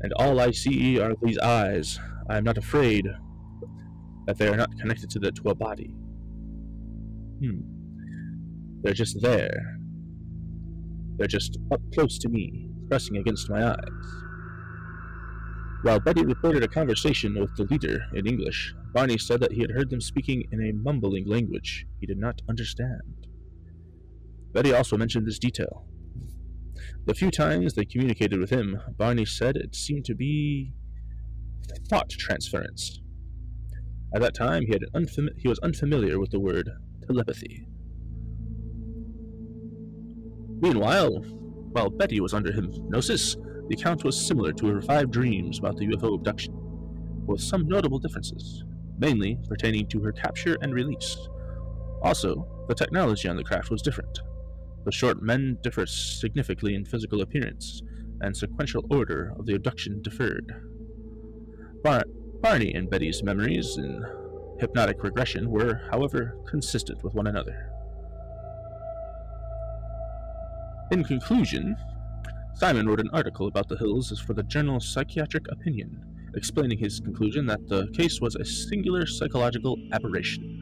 And 0.00 0.12
all 0.16 0.38
I 0.40 0.52
see 0.52 1.00
are 1.00 1.14
these 1.20 1.38
eyes. 1.38 1.98
I 2.30 2.36
am 2.36 2.44
not 2.44 2.58
afraid 2.58 3.08
that 4.26 4.38
they 4.38 4.46
are 4.48 4.56
not 4.56 4.78
connected 4.78 5.10
to 5.10 5.18
the 5.18 5.32
to 5.32 5.50
a 5.50 5.54
body. 5.54 5.94
Hmm. 7.40 7.77
They're 8.82 8.94
just 8.94 9.20
there. 9.20 9.78
They're 11.16 11.26
just 11.26 11.58
up 11.72 11.80
close 11.92 12.18
to 12.18 12.28
me, 12.28 12.70
pressing 12.88 13.16
against 13.16 13.50
my 13.50 13.70
eyes. 13.70 14.24
While 15.82 16.00
Betty 16.00 16.24
reported 16.24 16.64
a 16.64 16.68
conversation 16.68 17.38
with 17.38 17.54
the 17.56 17.64
leader 17.64 18.00
in 18.12 18.26
English, 18.26 18.74
Barney 18.92 19.16
said 19.16 19.40
that 19.40 19.52
he 19.52 19.60
had 19.60 19.70
heard 19.70 19.90
them 19.90 20.00
speaking 20.00 20.44
in 20.50 20.60
a 20.60 20.72
mumbling 20.72 21.26
language 21.26 21.86
he 22.00 22.06
did 22.06 22.18
not 22.18 22.42
understand. 22.48 23.26
Betty 24.52 24.72
also 24.72 24.96
mentioned 24.96 25.26
this 25.26 25.38
detail. 25.38 25.86
The 27.04 27.14
few 27.14 27.30
times 27.30 27.74
they 27.74 27.84
communicated 27.84 28.40
with 28.40 28.50
him, 28.50 28.80
Barney 28.96 29.24
said 29.24 29.56
it 29.56 29.76
seemed 29.76 30.04
to 30.06 30.16
be 30.16 30.72
thought 31.88 32.10
transference. 32.10 33.00
At 34.12 34.20
that 34.22 34.34
time, 34.34 34.64
he, 34.66 34.72
had 34.72 34.84
unfam- 34.94 35.38
he 35.38 35.48
was 35.48 35.58
unfamiliar 35.60 36.18
with 36.18 36.30
the 36.30 36.40
word 36.40 36.70
telepathy. 37.06 37.67
Meanwhile, 40.60 41.10
while 41.72 41.90
Betty 41.90 42.20
was 42.20 42.34
under 42.34 42.52
hypnosis, 42.52 43.36
the 43.68 43.74
account 43.74 44.04
was 44.04 44.20
similar 44.20 44.52
to 44.54 44.66
her 44.68 44.80
five 44.80 45.10
dreams 45.10 45.58
about 45.58 45.76
the 45.76 45.86
UFO 45.86 46.14
abduction, 46.14 46.54
with 47.26 47.40
some 47.40 47.68
notable 47.68 47.98
differences, 47.98 48.64
mainly 48.98 49.38
pertaining 49.48 49.86
to 49.88 50.00
her 50.02 50.12
capture 50.12 50.56
and 50.62 50.74
release. 50.74 51.16
Also, 52.02 52.64
the 52.68 52.74
technology 52.74 53.28
on 53.28 53.36
the 53.36 53.44
craft 53.44 53.70
was 53.70 53.82
different. 53.82 54.20
The 54.84 54.92
short 54.92 55.22
men 55.22 55.58
differ 55.62 55.86
significantly 55.86 56.74
in 56.74 56.84
physical 56.84 57.20
appearance, 57.20 57.82
and 58.20 58.36
sequential 58.36 58.84
order 58.90 59.34
of 59.38 59.46
the 59.46 59.54
abduction 59.54 60.02
differed. 60.02 60.52
Bar- 61.84 62.04
Barney 62.40 62.74
and 62.74 62.90
Betty's 62.90 63.22
memories 63.22 63.76
in 63.76 64.04
hypnotic 64.58 65.02
regression 65.02 65.50
were, 65.50 65.82
however, 65.90 66.36
consistent 66.48 67.04
with 67.04 67.14
one 67.14 67.26
another. 67.26 67.70
In 70.90 71.04
conclusion, 71.04 71.76
Simon 72.54 72.88
wrote 72.88 73.00
an 73.00 73.10
article 73.12 73.46
about 73.46 73.68
the 73.68 73.76
hills 73.76 74.18
for 74.20 74.32
the 74.32 74.42
journal 74.44 74.80
Psychiatric 74.80 75.46
Opinion, 75.50 76.02
explaining 76.34 76.78
his 76.78 76.98
conclusion 76.98 77.44
that 77.46 77.68
the 77.68 77.88
case 77.88 78.22
was 78.22 78.36
a 78.36 78.44
singular 78.44 79.04
psychological 79.04 79.76
aberration. 79.92 80.58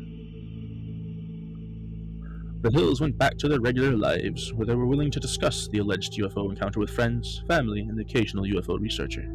The 2.62 2.73
Hills 2.73 3.00
went 3.00 3.16
back 3.16 3.38
to 3.38 3.49
their 3.49 3.61
regular 3.61 3.97
lives, 3.97 4.52
where 4.52 4.66
they 4.66 4.75
were 4.75 4.87
willing 4.87 5.12
to 5.12 5.21
discuss 5.21 5.68
the 5.68 5.78
alleged 5.78 6.14
UFO 6.14 6.50
encounter 6.50 6.80
with 6.80 6.90
friends, 6.90 7.45
family, 7.47 7.83
and 7.83 7.97
the 7.97 8.02
occasional 8.02 8.45
UFO 8.45 8.80
researcher. 8.80 9.28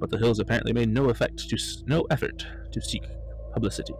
But 0.00 0.10
the 0.10 0.18
Hills 0.18 0.40
apparently 0.40 0.72
made 0.72 0.88
no 0.88 1.10
effect 1.10 1.48
to 1.48 1.56
no 1.86 2.04
effort 2.10 2.44
to 2.72 2.80
seek 2.80 3.04
publicity. 3.52 3.94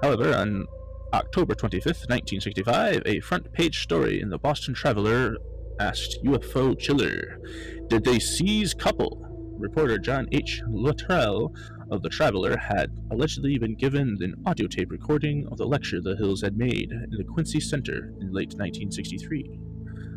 However, 0.00 0.34
on 0.34 0.66
October 1.14 1.54
25th, 1.54 2.10
1965, 2.10 3.02
a 3.06 3.20
front 3.20 3.52
page 3.52 3.84
story 3.84 4.20
in 4.20 4.30
the 4.30 4.36
Boston 4.36 4.74
Traveler 4.74 5.36
asked 5.78 6.18
UFO 6.24 6.76
Chiller, 6.76 7.38
Did 7.86 8.02
they 8.02 8.18
seize 8.18 8.74
couple? 8.74 9.24
Reporter 9.56 9.96
John 9.98 10.26
H. 10.32 10.60
Luttrell 10.68 11.54
of 11.92 12.02
the 12.02 12.08
Traveler 12.08 12.56
had 12.56 12.90
allegedly 13.12 13.58
been 13.58 13.76
given 13.76 14.18
an 14.22 14.34
audio 14.44 14.66
tape 14.66 14.90
recording 14.90 15.46
of 15.52 15.58
the 15.58 15.64
lecture 15.64 16.00
the 16.00 16.16
Hills 16.16 16.42
had 16.42 16.56
made 16.56 16.90
in 16.90 17.10
the 17.16 17.22
Quincy 17.22 17.60
Center 17.60 18.12
in 18.20 18.32
late 18.32 18.52
1963. 18.54 19.60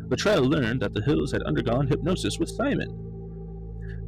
Luttrell 0.08 0.42
learned 0.42 0.82
that 0.82 0.94
the 0.94 1.02
Hills 1.02 1.30
had 1.30 1.44
undergone 1.44 1.86
hypnosis 1.86 2.40
with 2.40 2.48
Simon. 2.48 2.90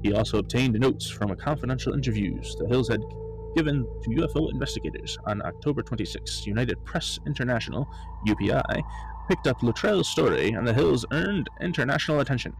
He 0.02 0.12
also 0.12 0.38
obtained 0.38 0.75
notes 0.80 1.09
from 1.09 1.30
a 1.30 1.37
confidential 1.37 1.94
interviews 1.94 2.56
the 2.59 2.66
Hills 2.66 2.88
had 2.88 3.00
given 3.57 3.87
to 4.02 4.11
UFO 4.11 4.50
investigators 4.52 5.19
on 5.26 5.42
October 5.42 5.83
26. 5.83 6.47
United 6.47 6.85
Press 6.85 7.19
International, 7.26 7.88
UPI, 8.26 8.83
picked 9.28 9.47
up 9.47 9.62
Luttrell's 9.62 10.09
story, 10.09 10.50
and 10.50 10.66
the 10.66 10.75
Hills 10.75 11.04
earned 11.12 11.49
international 11.61 12.21
attention. 12.21 12.52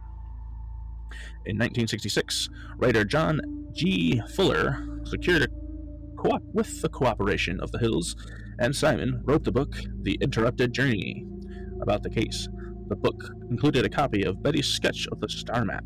In 1.45 1.57
1966, 1.57 2.49
writer 2.77 3.03
John 3.03 3.41
G. 3.73 4.21
Fuller 4.35 4.87
secured 5.03 5.43
a 5.43 5.47
co-op 6.17 6.43
with 6.53 6.81
the 6.81 6.89
cooperation 6.89 7.59
of 7.59 7.71
the 7.71 7.79
Hills, 7.79 8.15
and 8.59 8.75
Simon 8.75 9.21
wrote 9.25 9.43
the 9.43 9.51
book 9.51 9.75
The 10.03 10.17
Interrupted 10.21 10.73
Journey 10.73 11.25
about 11.81 12.03
the 12.03 12.09
case. 12.09 12.47
The 12.87 12.95
book 12.95 13.23
included 13.49 13.85
a 13.85 13.89
copy 13.89 14.23
of 14.23 14.43
Betty's 14.43 14.67
sketch 14.67 15.07
of 15.11 15.19
the 15.19 15.29
star 15.29 15.65
map. 15.65 15.83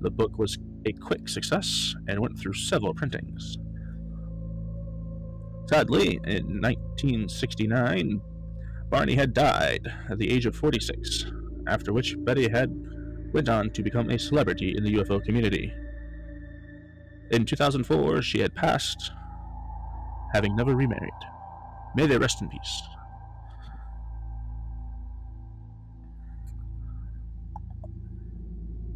The 0.00 0.10
book 0.10 0.38
was 0.38 0.58
a 0.86 0.92
quick 0.92 1.28
success 1.28 1.94
and 2.06 2.20
went 2.20 2.38
through 2.38 2.54
several 2.54 2.94
printings. 2.94 3.58
Sadly, 5.68 6.18
in 6.24 6.62
1969, 6.62 8.22
Barney 8.88 9.14
had 9.14 9.34
died 9.34 9.86
at 10.08 10.18
the 10.18 10.30
age 10.30 10.46
of 10.46 10.56
46, 10.56 11.26
after 11.66 11.92
which 11.92 12.16
Betty 12.20 12.48
had 12.48 12.70
went 13.34 13.50
on 13.50 13.68
to 13.72 13.82
become 13.82 14.08
a 14.08 14.18
celebrity 14.18 14.74
in 14.74 14.82
the 14.82 14.94
UFO 14.94 15.22
community. 15.22 15.70
In 17.30 17.44
2004, 17.44 18.22
she 18.22 18.40
had 18.40 18.54
passed, 18.54 19.12
having 20.32 20.56
never 20.56 20.74
remarried. 20.74 21.10
May 21.94 22.06
they 22.06 22.16
rest 22.16 22.40
in 22.40 22.48
peace. 22.48 22.82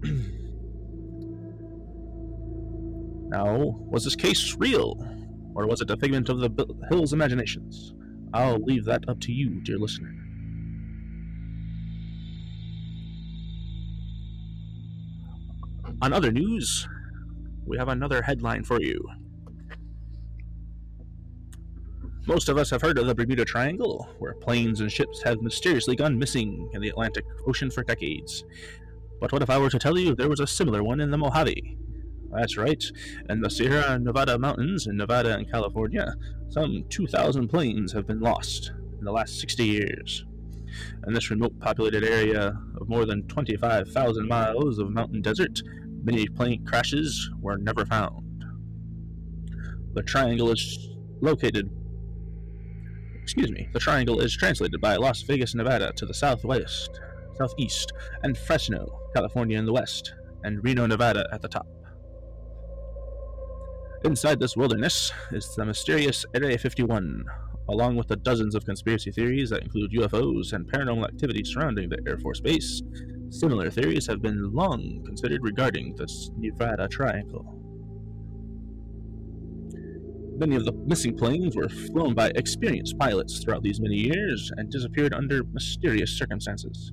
now, 3.29 3.76
was 3.91 4.05
this 4.05 4.17
case 4.17 4.57
real? 4.59 5.22
Or 5.54 5.66
was 5.66 5.80
it 5.80 5.90
a 5.90 5.97
figment 5.97 6.28
of 6.28 6.40
the 6.40 6.76
Hill's 6.88 7.12
imaginations? 7.12 7.94
I'll 8.32 8.59
leave 8.59 8.85
that 8.87 9.09
up 9.09 9.21
to 9.21 9.32
you, 9.32 9.61
dear 9.61 9.78
listener. 9.78 10.14
On 16.00 16.12
other 16.12 16.32
news, 16.32 16.88
we 17.66 17.76
have 17.78 17.88
another 17.88 18.23
headline 18.23 18.64
for 18.64 18.80
you. 18.80 19.09
Most 22.26 22.49
of 22.49 22.56
us 22.56 22.71
have 22.71 22.82
heard 22.82 22.99
of 22.99 23.06
the 23.06 23.14
Bermuda 23.14 23.44
Triangle, 23.44 24.09
where 24.18 24.35
planes 24.35 24.80
and 24.80 24.90
ships 24.90 25.23
have 25.23 25.42
mysteriously 25.42 25.97
gone 25.97 26.18
missing 26.18 26.71
in 26.73 26.80
the 26.80 26.88
Atlantic 26.88 27.25
Ocean 27.47 27.71
for 27.71 27.82
decades. 27.82 28.44
But 29.21 29.32
what 29.32 29.42
if 29.42 29.50
I 29.50 29.59
were 29.59 29.71
to 29.71 29.78
tell 29.78 29.99
you 29.99 30.14
there 30.14 30.28
was 30.28 30.40
a 30.40 30.47
similar 30.47 30.82
one 30.82 31.00
in 31.00 31.11
the 31.11 31.18
Mojave, 31.18 31.76
that's 32.33 32.57
right. 32.57 32.83
In 33.29 33.41
the 33.41 33.51
Sierra 33.51 33.99
Nevada 33.99 34.39
mountains 34.39 34.87
in 34.87 34.97
Nevada 34.97 35.37
and 35.37 35.51
California, 35.51 36.15
some 36.49 36.85
2,000 36.89 37.49
planes 37.49 37.93
have 37.93 38.07
been 38.07 38.21
lost 38.21 38.73
in 38.99 39.05
the 39.05 39.12
last 39.12 39.41
60 39.41 39.65
years. 39.65 40.25
In 41.07 41.12
this 41.12 41.31
remote 41.31 41.59
populated 41.61 42.05
area 42.05 42.59
of 42.81 42.89
more 42.89 43.05
than 43.05 43.27
25,000 43.29 44.27
miles 44.27 44.79
of 44.79 44.91
mountain 44.91 45.21
desert, 45.21 45.61
many 46.03 46.27
plane 46.27 46.65
crashes 46.65 47.31
were 47.41 47.59
never 47.59 47.85
found. 47.85 48.45
The 49.95 50.03
triangle 50.03 50.51
is 50.51 50.89
located 51.21 51.71
excuse 53.23 53.51
me, 53.51 53.69
the 53.73 53.79
triangle 53.79 54.21
is 54.21 54.37
translated 54.37 54.81
by 54.81 54.97
Las 54.97 55.23
Vegas, 55.23 55.55
Nevada 55.55 55.93
to 55.97 56.05
the 56.05 56.12
southwest, 56.12 57.01
southeast, 57.37 57.93
and 58.25 58.37
Fresno, 58.37 58.99
California 59.15 59.59
in 59.59 59.65
the 59.65 59.73
west, 59.73 60.15
and 60.43 60.62
Reno, 60.65 60.87
Nevada 60.87 61.25
at 61.33 61.41
the 61.41 61.49
top. 61.49 61.67
Inside 64.04 64.40
this 64.40 64.56
wilderness 64.56 65.12
is 65.30 65.54
the 65.54 65.64
mysterious 65.64 66.26
Area 66.35 66.59
51, 66.59 67.25
along 67.68 67.94
with 67.94 68.09
the 68.09 68.16
dozens 68.16 68.56
of 68.56 68.64
conspiracy 68.64 69.12
theories 69.12 69.50
that 69.50 69.62
include 69.62 69.92
UFOs 69.92 70.52
and 70.52 70.66
paranormal 70.66 71.04
activity 71.04 71.44
surrounding 71.44 71.88
the 71.88 71.99
Air 72.09 72.18
Force 72.18 72.40
Base. 72.40 72.82
Similar 73.30 73.71
theories 73.71 74.09
have 74.09 74.21
been 74.21 74.52
long 74.52 75.04
considered 75.06 75.44
regarding 75.44 75.94
the 75.94 76.09
Nevada 76.37 76.88
Triangle. 76.88 77.47
Many 80.37 80.56
of 80.56 80.64
the 80.64 80.73
missing 80.73 81.16
planes 81.16 81.54
were 81.54 81.68
flown 81.68 82.12
by 82.12 82.32
experienced 82.35 82.99
pilots 82.99 83.38
throughout 83.38 83.62
these 83.62 83.80
many 83.80 83.99
years 83.99 84.50
and 84.56 84.68
disappeared 84.68 85.14
under 85.14 85.44
mysterious 85.52 86.18
circumstances, 86.18 86.90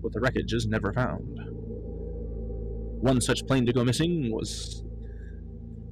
with 0.00 0.14
the 0.14 0.20
wreckages 0.20 0.66
never 0.66 0.90
found. 0.94 1.38
One 3.02 3.20
such 3.20 3.46
plane 3.46 3.66
to 3.66 3.74
go 3.74 3.84
missing 3.84 4.32
was 4.32 4.85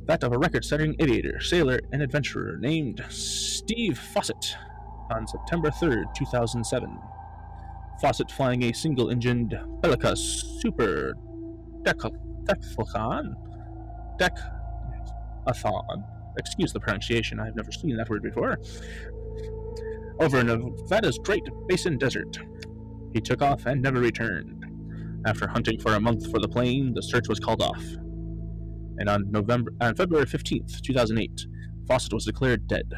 that 0.06 0.22
of 0.22 0.32
a 0.32 0.38
record 0.38 0.64
setting 0.64 0.94
aviator, 0.98 1.40
sailor, 1.40 1.80
and 1.92 2.02
adventurer 2.02 2.56
named 2.58 3.04
Steve 3.08 3.98
Fossett 3.98 4.56
on 5.10 5.26
September 5.26 5.70
3, 5.70 6.04
2007. 6.14 6.98
Fossett 8.00 8.30
flying 8.30 8.64
a 8.64 8.72
single 8.72 9.10
engined 9.10 9.58
Bellica 9.80 10.16
Super 10.16 11.14
Decathlon. 11.82 13.34
Decathon. 14.18 16.04
Excuse 16.36 16.72
the 16.72 16.80
pronunciation, 16.80 17.40
I've 17.40 17.56
never 17.56 17.72
seen 17.72 17.96
that 17.96 18.10
word 18.10 18.22
before. 18.22 18.58
Over 20.20 20.42
Nevada's 20.44 21.18
Great 21.18 21.44
Basin 21.66 21.96
Desert. 21.96 22.38
He 23.12 23.20
took 23.20 23.42
off 23.42 23.66
and 23.66 23.80
never 23.80 24.00
returned. 24.00 24.66
After 25.26 25.48
hunting 25.48 25.78
for 25.80 25.94
a 25.94 26.00
month 26.00 26.30
for 26.30 26.40
the 26.40 26.48
plane, 26.48 26.92
the 26.92 27.02
search 27.02 27.28
was 27.28 27.40
called 27.40 27.62
off 27.62 27.82
and 28.98 29.08
on 29.08 29.30
November 29.30 29.72
on 29.80 29.94
February 29.94 30.26
15th, 30.26 30.80
2008, 30.80 31.46
Fossett 31.86 32.12
was 32.12 32.24
declared 32.24 32.66
dead. 32.66 32.92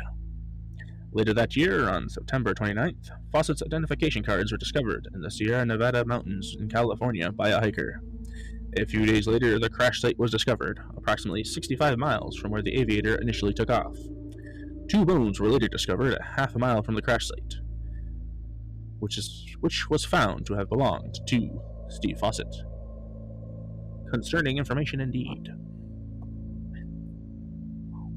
Later 1.12 1.32
that 1.34 1.56
year, 1.56 1.88
on 1.88 2.08
September 2.08 2.52
29th, 2.52 3.10
Fossett's 3.32 3.62
identification 3.62 4.22
cards 4.22 4.52
were 4.52 4.58
discovered 4.58 5.08
in 5.14 5.22
the 5.22 5.30
Sierra 5.30 5.64
Nevada 5.64 6.04
mountains 6.04 6.56
in 6.60 6.68
California 6.68 7.32
by 7.32 7.48
a 7.48 7.60
hiker. 7.60 8.02
A 8.78 8.84
few 8.84 9.06
days 9.06 9.26
later, 9.26 9.58
the 9.58 9.70
crash 9.70 10.02
site 10.02 10.18
was 10.18 10.30
discovered, 10.30 10.78
approximately 10.96 11.42
65 11.42 11.98
miles 11.98 12.36
from 12.36 12.50
where 12.50 12.60
the 12.60 12.76
aviator 12.78 13.14
initially 13.16 13.54
took 13.54 13.70
off. 13.70 13.96
Two 14.88 15.06
bones 15.06 15.40
were 15.40 15.48
later 15.48 15.68
discovered 15.68 16.12
a 16.12 16.22
half 16.22 16.54
a 16.54 16.58
mile 16.58 16.82
from 16.82 16.94
the 16.94 17.02
crash 17.02 17.28
site, 17.28 17.54
which 18.98 19.16
is 19.16 19.56
which 19.60 19.88
was 19.88 20.04
found 20.04 20.44
to 20.46 20.54
have 20.54 20.68
belonged 20.68 21.18
to 21.26 21.60
Steve 21.88 22.18
Fossett. 22.18 22.54
Concerning 24.10 24.58
information 24.58 25.00
indeed. 25.00 25.48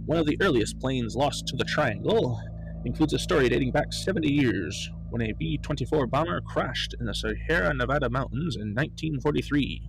One 0.10 0.18
of 0.18 0.26
the 0.26 0.42
earliest 0.42 0.80
planes 0.80 1.16
lost 1.16 1.46
to 1.50 1.56
the 1.56 1.64
Triangle 1.64 2.42
includes 2.84 3.14
a 3.14 3.20
story 3.20 3.48
dating 3.48 3.70
back 3.70 3.94
70 3.94 4.28
years 4.28 4.90
when 5.12 5.22
a 5.22 5.34
B 5.34 5.60
24 5.62 6.08
bomber 6.08 6.42
crashed 6.42 6.96
in 7.00 7.06
the 7.06 7.14
Sierra 7.14 7.72
Nevada 7.76 8.10
mountains 8.10 8.56
in 8.56 8.74
1943. 8.74 9.88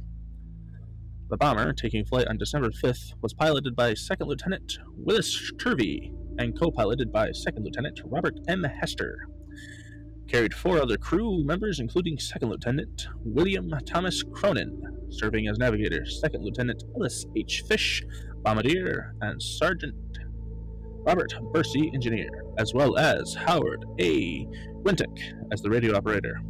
The 1.30 1.36
bomber, 1.38 1.72
taking 1.72 2.04
flight 2.04 2.28
on 2.28 2.36
December 2.36 2.68
5th, 2.68 3.14
was 3.22 3.32
piloted 3.32 3.74
by 3.74 3.94
Second 3.94 4.28
Lieutenant 4.28 4.78
Willis 4.94 5.52
Turvey 5.58 6.12
and 6.38 6.54
co 6.60 6.70
piloted 6.70 7.10
by 7.10 7.32
Second 7.32 7.64
Lieutenant 7.64 8.02
Robert 8.04 8.34
M. 8.46 8.62
Hester. 8.62 9.26
Carried 10.28 10.52
four 10.52 10.82
other 10.82 10.98
crew 10.98 11.42
members, 11.44 11.80
including 11.80 12.18
Second 12.18 12.50
Lieutenant 12.50 13.08
William 13.24 13.72
Thomas 13.86 14.22
Cronin, 14.22 14.82
serving 15.08 15.48
as 15.48 15.56
navigator, 15.56 16.04
Second 16.04 16.44
Lieutenant 16.44 16.84
Ellis 16.94 17.24
H. 17.34 17.64
Fish, 17.66 18.04
bombardier, 18.42 19.14
and 19.20 19.42
Sergeant 19.42 19.94
Robert 21.02 21.32
Bursey, 21.52 21.90
engineer, 21.94 22.28
as 22.58 22.74
well 22.74 22.98
as 22.98 23.34
Howard 23.34 23.84
A. 24.00 24.46
Wintick 24.82 25.34
as 25.50 25.62
the 25.62 25.70
radio 25.70 25.96
operator. 25.96 26.40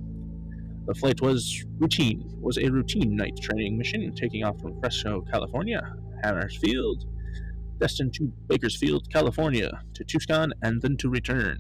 The 0.87 0.95
flight 0.95 1.21
was 1.21 1.65
routine 1.79 2.25
was 2.41 2.59
a 2.59 2.69
routine 2.69 3.15
night 3.15 3.39
training 3.41 3.79
mission 3.79 4.13
taking 4.15 4.45
off 4.45 4.61
from 4.61 4.81
Fresno, 4.81 5.21
California, 5.21 5.95
Hammers 6.23 6.57
Field, 6.57 7.05
destined 7.79 8.13
to 8.15 8.33
Bakersfield, 8.49 9.09
California, 9.13 9.83
to 9.95 10.05
Tucson, 10.05 10.53
and 10.63 10.83
then 10.83 10.97
to 10.97 11.09
return. 11.09 11.59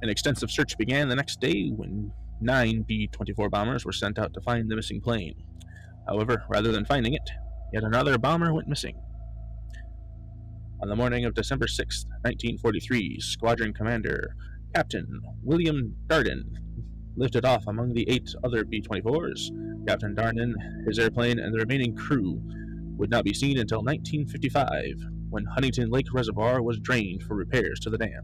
An 0.00 0.08
extensive 0.08 0.50
search 0.50 0.78
began 0.78 1.08
the 1.08 1.16
next 1.16 1.40
day 1.40 1.68
when 1.68 2.12
nine 2.40 2.82
B 2.88 3.08
24 3.08 3.50
bombers 3.50 3.84
were 3.84 3.92
sent 3.92 4.18
out 4.18 4.32
to 4.34 4.40
find 4.40 4.70
the 4.70 4.76
missing 4.76 5.00
plane. 5.00 5.34
However, 6.06 6.44
rather 6.48 6.72
than 6.72 6.84
finding 6.84 7.14
it, 7.14 7.30
yet 7.74 7.82
another 7.82 8.16
bomber 8.16 8.54
went 8.54 8.68
missing. 8.68 8.94
On 10.80 10.88
the 10.88 10.94
morning 10.94 11.24
of 11.24 11.34
December 11.34 11.66
6, 11.66 12.04
1943, 12.22 13.18
Squadron 13.18 13.74
Commander 13.74 14.36
Captain 14.76 15.20
William 15.42 15.96
Darden 16.06 16.44
lifted 17.16 17.44
off 17.44 17.66
among 17.66 17.92
the 17.92 18.08
eight 18.08 18.32
other 18.44 18.64
B 18.64 18.80
24s. 18.80 19.86
Captain 19.88 20.14
Darden, 20.14 20.52
his 20.86 21.00
airplane, 21.00 21.40
and 21.40 21.52
the 21.52 21.58
remaining 21.58 21.96
crew 21.96 22.40
would 22.96 23.10
not 23.10 23.24
be 23.24 23.34
seen 23.34 23.58
until 23.58 23.82
1955, 23.82 24.94
when 25.30 25.44
Huntington 25.44 25.90
Lake 25.90 26.06
Reservoir 26.12 26.62
was 26.62 26.78
drained 26.78 27.24
for 27.24 27.34
repairs 27.34 27.80
to 27.80 27.90
the 27.90 27.98
dam. 27.98 28.22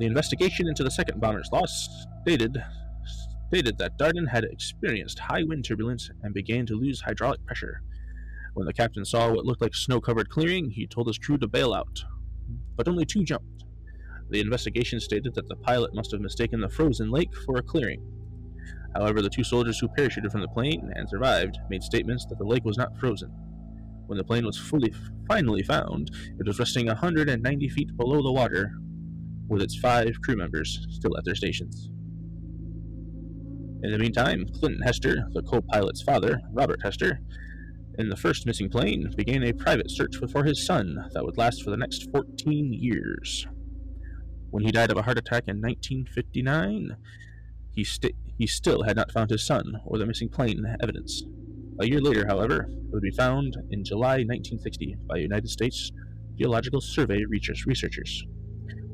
The 0.00 0.06
investigation 0.06 0.66
into 0.66 0.82
the 0.82 0.90
second 0.90 1.20
bomber's 1.20 1.50
loss 1.52 2.06
stated 2.22 2.60
stated 3.50 3.76
that 3.78 3.98
Darden 3.98 4.28
had 4.28 4.44
experienced 4.44 5.18
high 5.18 5.42
wind 5.42 5.64
turbulence 5.64 6.08
and 6.22 6.32
began 6.32 6.64
to 6.66 6.76
lose 6.76 7.00
hydraulic 7.00 7.44
pressure. 7.44 7.82
When 8.54 8.64
the 8.64 8.72
captain 8.72 9.04
saw 9.04 9.32
what 9.32 9.44
looked 9.44 9.60
like 9.60 9.74
snow 9.74 10.00
covered 10.00 10.30
clearing, 10.30 10.70
he 10.70 10.86
told 10.86 11.08
his 11.08 11.18
crew 11.18 11.36
to 11.38 11.48
bail 11.48 11.74
out. 11.74 12.04
But 12.76 12.86
only 12.86 13.04
two 13.04 13.24
jumped. 13.24 13.64
The 14.30 14.38
investigation 14.38 15.00
stated 15.00 15.34
that 15.34 15.48
the 15.48 15.56
pilot 15.56 15.96
must 15.96 16.12
have 16.12 16.20
mistaken 16.20 16.60
the 16.60 16.68
frozen 16.68 17.10
lake 17.10 17.34
for 17.44 17.56
a 17.56 17.62
clearing. 17.62 18.00
However, 18.94 19.20
the 19.20 19.28
two 19.28 19.42
soldiers 19.42 19.80
who 19.80 19.88
parachuted 19.88 20.30
from 20.30 20.42
the 20.42 20.48
plane 20.48 20.92
and 20.94 21.08
survived 21.08 21.58
made 21.68 21.82
statements 21.82 22.26
that 22.26 22.38
the 22.38 22.46
lake 22.46 22.64
was 22.64 22.78
not 22.78 22.96
frozen. 23.00 23.30
When 24.06 24.16
the 24.16 24.22
plane 24.22 24.46
was 24.46 24.58
fully 24.58 24.94
finally 25.26 25.64
found, 25.64 26.12
it 26.38 26.46
was 26.46 26.60
resting 26.60 26.86
190 26.86 27.68
feet 27.68 27.96
below 27.96 28.22
the 28.22 28.30
water, 28.30 28.74
with 29.48 29.60
its 29.60 29.76
five 29.76 30.22
crew 30.22 30.36
members 30.36 30.86
still 30.88 31.16
at 31.16 31.24
their 31.24 31.34
stations. 31.34 31.90
In 33.82 33.92
the 33.92 33.98
meantime, 33.98 34.46
Clinton 34.58 34.82
Hester, 34.82 35.26
the 35.32 35.42
co 35.42 35.62
pilot's 35.62 36.02
father, 36.02 36.38
Robert 36.52 36.80
Hester, 36.82 37.20
in 37.98 38.10
the 38.10 38.16
first 38.16 38.44
missing 38.44 38.68
plane, 38.68 39.10
began 39.16 39.42
a 39.42 39.54
private 39.54 39.90
search 39.90 40.16
for 40.16 40.44
his 40.44 40.66
son 40.66 41.08
that 41.14 41.24
would 41.24 41.38
last 41.38 41.62
for 41.62 41.70
the 41.70 41.78
next 41.78 42.10
14 42.12 42.74
years. 42.74 43.46
When 44.50 44.64
he 44.64 44.70
died 44.70 44.90
of 44.90 44.98
a 44.98 45.02
heart 45.02 45.16
attack 45.16 45.44
in 45.46 45.62
1959, 45.62 46.96
he, 47.72 47.82
st- 47.82 48.14
he 48.36 48.46
still 48.46 48.82
had 48.82 48.96
not 48.96 49.12
found 49.12 49.30
his 49.30 49.46
son 49.46 49.80
or 49.86 49.96
the 49.96 50.04
missing 50.04 50.28
plane 50.28 50.76
evidence. 50.82 51.22
A 51.80 51.86
year 51.86 52.02
later, 52.02 52.26
however, 52.26 52.66
it 52.68 52.92
would 52.92 53.02
be 53.02 53.10
found 53.10 53.56
in 53.70 53.82
July 53.82 54.18
1960 54.18 54.96
by 55.08 55.16
United 55.16 55.48
States 55.48 55.90
Geological 56.36 56.82
Survey 56.82 57.24
researchers 57.24 58.24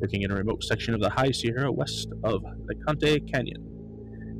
working 0.00 0.22
in 0.22 0.30
a 0.30 0.36
remote 0.36 0.62
section 0.62 0.94
of 0.94 1.00
the 1.00 1.10
High 1.10 1.30
Sierra 1.30 1.72
west 1.72 2.08
of 2.22 2.42
the 2.66 2.74
Conte 2.86 3.18
Canyon 3.20 3.75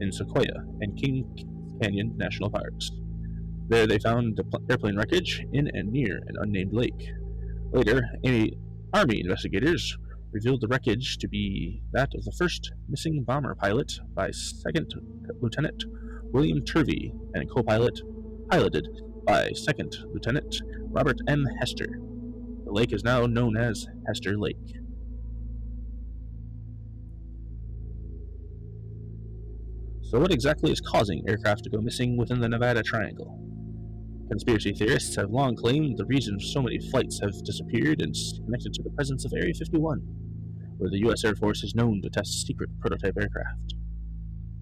in 0.01 0.13
Sequoia 0.13 0.65
and 0.81 0.97
King 0.97 1.25
Canyon 1.83 2.15
National 2.17 2.51
Parks. 2.51 2.91
There 3.69 3.87
they 3.87 3.99
found 3.99 4.41
airplane 4.71 4.97
wreckage 4.97 5.45
in 5.53 5.69
and 5.69 5.93
near 5.93 6.19
an 6.29 6.37
unnamed 6.41 6.73
lake. 6.73 7.11
Later, 7.73 8.03
Army 8.95 9.21
investigators 9.21 9.99
revealed 10.33 10.61
the 10.61 10.69
wreckage 10.69 11.19
to 11.19 11.29
be 11.29 11.83
that 11.93 12.15
of 12.15 12.25
the 12.25 12.33
first 12.39 12.73
missing 12.89 13.25
bomber 13.27 13.55
pilot 13.55 13.93
by 14.15 14.31
Second 14.31 14.95
Lieutenant 15.41 15.85
William 16.33 16.65
Turvey 16.65 17.13
and 17.35 17.51
co 17.51 17.63
pilot 17.63 18.01
piloted 18.51 18.87
by 19.27 19.51
Second 19.53 19.97
Lieutenant 20.13 20.63
Robert 20.91 21.19
M. 21.27 21.45
Hester. 21.59 22.01
The 22.65 22.73
lake 22.73 22.93
is 22.93 23.03
now 23.03 23.27
known 23.27 23.57
as 23.57 23.87
Hester 24.07 24.39
Lake. 24.39 24.77
So, 30.11 30.21
what 30.21 30.33
exactly 30.33 30.71
is 30.71 30.81
causing 30.81 31.29
aircraft 31.29 31.65
to 31.65 31.71
go 31.71 31.81
missing 31.81 32.17
within 32.17 32.41
the 32.41 32.49
Nevada 32.49 32.81
Triangle? 32.81 33.41
Conspiracy 34.29 34.73
theorists 34.73 35.17
have 35.17 35.31
long 35.31 35.57
claimed 35.57 35.99
the 35.99 36.05
reason 36.05 36.39
so 36.39 36.63
many 36.63 36.79
flights 36.79 37.19
have 37.21 37.33
disappeared 37.43 38.01
is 38.01 38.41
connected 38.45 38.73
to 38.75 38.85
the 38.85 38.91
presence 38.91 39.25
of 39.25 39.33
Area 39.33 39.53
51, 39.53 39.99
where 40.79 40.91
the 40.91 41.01
U.S. 41.01 41.25
Air 41.25 41.35
Force 41.35 41.65
is 41.65 41.75
known 41.75 42.01
to 42.03 42.09
test 42.09 42.47
secret 42.47 42.71
prototype 42.79 43.17
aircraft. 43.21 43.75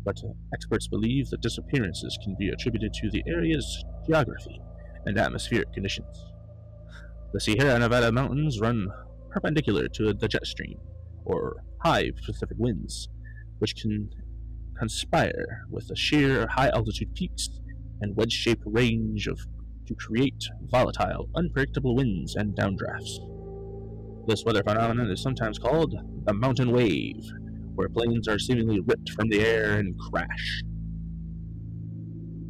But 0.02 0.16
uh, 0.24 0.32
experts 0.54 0.88
believe 0.88 1.28
that 1.28 1.42
disappearances 1.42 2.18
can 2.24 2.34
be 2.38 2.48
attributed 2.48 2.94
to 2.94 3.10
the 3.10 3.22
area's 3.26 3.84
geography 4.06 4.62
and 5.04 5.18
atmospheric 5.18 5.74
conditions. 5.74 6.24
The 7.34 7.40
Sierra 7.40 7.78
Nevada 7.78 8.10
mountains 8.10 8.60
run 8.60 8.88
perpendicular 9.30 9.88
to 9.88 10.14
the 10.14 10.26
jet 10.26 10.46
stream, 10.46 10.78
or 11.26 11.56
high 11.84 12.12
Pacific 12.24 12.56
winds, 12.58 13.10
which 13.58 13.76
can 13.76 14.08
conspire 14.84 15.64
with 15.70 15.88
the 15.88 15.96
sheer 15.96 16.46
high 16.46 16.68
altitude 16.68 17.14
peaks 17.14 17.48
and 18.02 18.14
wedge 18.16 18.32
shaped 18.32 18.62
range 18.66 19.26
of 19.26 19.38
to 19.86 19.94
create 19.94 20.44
volatile, 20.70 21.26
unpredictable 21.34 21.96
winds 21.96 22.34
and 22.36 22.54
downdrafts. 22.54 23.14
This 24.26 24.44
weather 24.44 24.62
phenomenon 24.62 25.10
is 25.10 25.22
sometimes 25.22 25.58
called 25.58 25.94
the 26.26 26.34
mountain 26.34 26.70
wave, 26.70 27.24
where 27.74 27.88
planes 27.88 28.28
are 28.28 28.38
seemingly 28.38 28.80
ripped 28.80 29.08
from 29.12 29.30
the 29.30 29.40
air 29.40 29.78
and 29.78 29.98
crash. 29.98 30.62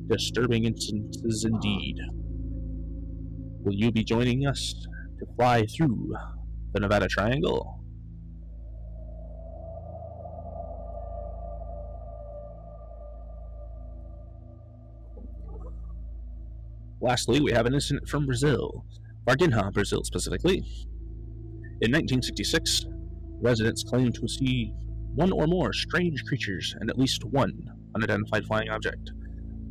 Disturbing 0.09 0.64
instances 0.64 1.44
indeed. 1.44 1.99
Will 3.62 3.75
you 3.75 3.92
be 3.92 4.03
joining 4.03 4.44
us 4.49 4.75
to 5.20 5.27
fly 5.37 5.66
through 5.66 6.14
the 6.73 6.81
Nevada 6.81 7.07
Triangle? 7.07 7.84
Lastly, 17.05 17.38
we 17.38 17.53
have 17.53 17.67
an 17.67 17.75
incident 17.75 18.09
from 18.09 18.25
Brazil, 18.25 18.83
Varginha, 19.27 19.71
Brazil 19.75 20.03
specifically. 20.05 20.64
In 21.83 21.93
1966, 21.93 22.87
residents 23.43 23.85
claimed 23.85 24.14
to 24.14 24.27
see 24.27 24.73
one 25.14 25.31
or 25.31 25.47
more 25.47 25.75
strange 25.75 26.25
creatures 26.25 26.75
and 26.81 26.88
at 26.88 26.99
least 26.99 27.23
one 27.23 27.53
unidentified 27.95 28.47
flying 28.47 28.71
object. 28.71 29.11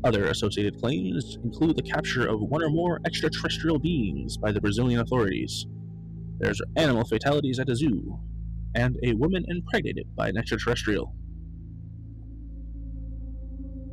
Other 0.04 0.26
associated 0.26 0.80
claims 0.80 1.40
include 1.44 1.76
the 1.76 1.82
capture 1.82 2.28
of 2.28 2.40
one 2.40 2.62
or 2.62 2.70
more 2.70 3.00
extraterrestrial 3.04 3.80
beings 3.80 4.38
by 4.38 4.52
the 4.52 4.62
Brazilian 4.62 5.00
authorities. 5.00 5.66
There's 6.38 6.62
animal 6.76 7.04
fatalities 7.04 7.58
at 7.58 7.68
a 7.68 7.76
zoo, 7.76 8.20
and 8.76 8.96
a 9.02 9.14
woman 9.14 9.44
impregnated 9.48 10.16
by 10.16 10.30
an 10.30 10.38
extraterrestrial. 10.38 11.16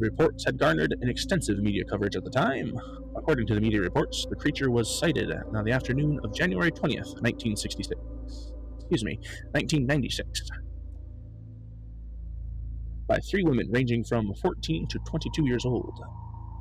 Reports 0.01 0.45
had 0.47 0.59
garnered 0.59 0.95
an 1.01 1.09
extensive 1.09 1.59
media 1.59 1.85
coverage 1.85 2.17
at 2.17 2.25
the 2.25 2.31
time. 2.31 2.75
According 3.17 3.47
to 3.49 3.55
the 3.55 3.61
media 3.61 3.81
reports, 3.81 4.27
the 4.29 4.37
creature 4.37 4.71
was 4.71 4.99
sighted 4.99 5.31
on 5.55 5.65
the 5.65 5.73
afternoon 5.73 6.19
of 6.25 6.35
January 6.35 6.73
20th, 6.73 7.21
1966. 7.23 8.01
Excuse 8.79 9.05
me, 9.05 9.17
1996. 9.53 10.51
by 13.11 13.19
three 13.29 13.43
women 13.43 13.69
ranging 13.73 14.05
from 14.05 14.33
14 14.35 14.87
to 14.87 14.99
22 15.01 15.45
years 15.45 15.65
old. 15.65 16.01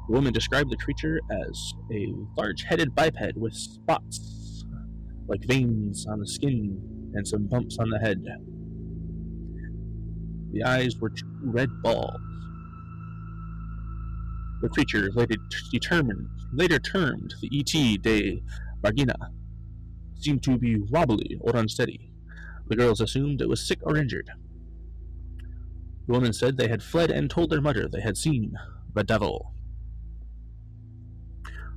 The 0.08 0.14
woman 0.14 0.34
described 0.34 0.72
the 0.72 0.78
creature 0.78 1.20
as 1.32 1.74
a 1.94 2.12
large 2.36 2.64
headed 2.64 2.96
biped 2.96 3.38
with 3.38 3.54
spots 3.54 4.66
like 5.28 5.44
veins 5.46 6.08
on 6.10 6.20
the 6.20 6.28
skin 6.28 7.12
and 7.14 7.28
some 7.28 7.46
bumps 7.46 7.78
on 7.80 7.92
the 7.92 8.00
head. 8.00 8.26
The 10.52 10.64
eyes 10.64 10.98
were 11.00 11.14
red 11.44 11.70
balls. 11.84 12.20
The 14.62 14.70
creature 14.70 15.10
later 15.16 15.36
determined 15.72 16.28
later 16.52 16.80
termed 16.80 17.36
the 17.42 17.50
ET 17.60 18.02
de 18.02 18.44
Varginha 18.82 19.32
seemed 20.16 20.44
to 20.44 20.58
be 20.58 20.78
wobbly 20.78 21.38
or 21.40 21.56
unsteady. 21.56 22.12
The 22.68 22.76
girls 22.76 23.02
assumed 23.02 23.42
it 23.42 23.50
was 23.50 23.66
sick 23.66 23.80
or 23.84 23.98
injured. 23.98 24.30
The 26.08 26.14
woman 26.14 26.34
said 26.34 26.58
they 26.58 26.68
had 26.68 26.84
fled 26.84 27.10
and 27.12 27.30
told 27.30 27.50
their 27.50 27.62
mother 27.62 27.88
they 27.88 28.02
had 28.02 28.18
seen 28.18 28.54
the 28.94 29.04
devil. 29.04 29.54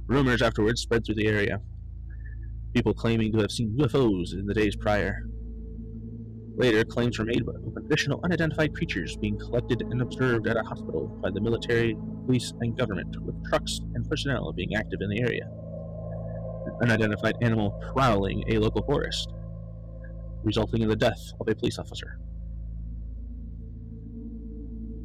Rumors 0.07 0.43
afterwards 0.43 0.83
spread 0.83 1.07
through 1.07 1.15
the 1.15 1.29
area, 1.29 1.61
people 2.75 2.95
claiming 2.95 3.33
to 3.33 3.39
have 3.39 3.53
seen 3.53 3.77
UFOs 3.79 4.33
in 4.33 4.47
the 4.47 4.55
days 4.55 4.75
prior. 4.75 5.23
Later, 6.57 6.85
claims 6.85 7.19
were 7.19 7.25
made 7.25 7.43
of 7.49 7.77
additional 7.77 8.21
unidentified 8.23 8.75
creatures 8.75 9.17
being 9.17 9.39
collected 9.39 9.81
and 9.81 10.03
observed 10.03 10.47
at 10.47 10.57
a 10.57 10.63
hospital 10.63 11.07
by 11.23 11.31
the 11.31 11.41
military, 11.41 11.97
police, 12.27 12.53
and 12.61 12.77
government, 12.77 13.17
with 13.23 13.43
trucks 13.49 13.81
and 13.95 14.09
personnel 14.09 14.53
being 14.53 14.75
active 14.77 15.01
in 15.01 15.09
the 15.09 15.21
area. 15.21 15.49
An 16.81 16.91
unidentified 16.91 17.37
animal 17.41 17.71
prowling 17.93 18.45
a 18.49 18.59
local 18.59 18.83
forest, 18.83 19.33
resulting 20.45 20.83
in 20.83 20.89
the 20.89 20.97
death 20.97 21.33
of 21.41 21.49
a 21.49 21.55
police 21.55 21.79
officer. 21.79 22.19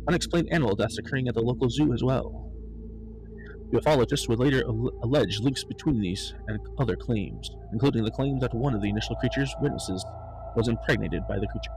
Unexplained 0.07 0.49
animal 0.51 0.75
deaths 0.75 0.97
occurring 0.97 1.27
at 1.27 1.33
the 1.33 1.41
local 1.41 1.69
zoo 1.69 1.93
as 1.93 2.03
well. 2.03 2.51
Ufologists 3.71 4.29
would 4.29 4.39
later 4.39 4.63
allege 5.03 5.39
links 5.39 5.63
between 5.63 5.99
these 5.99 6.33
and 6.47 6.60
other 6.77 6.95
claims, 6.95 7.49
including 7.73 8.03
the 8.03 8.12
claim 8.12 8.39
that 8.39 8.53
one 8.53 8.73
of 8.73 8.81
the 8.81 8.89
initial 8.89 9.15
creature's 9.15 9.53
witnesses 9.62 10.05
was 10.57 10.67
impregnated 10.67 11.21
by 11.27 11.37
the 11.37 11.47
creature. 11.47 11.71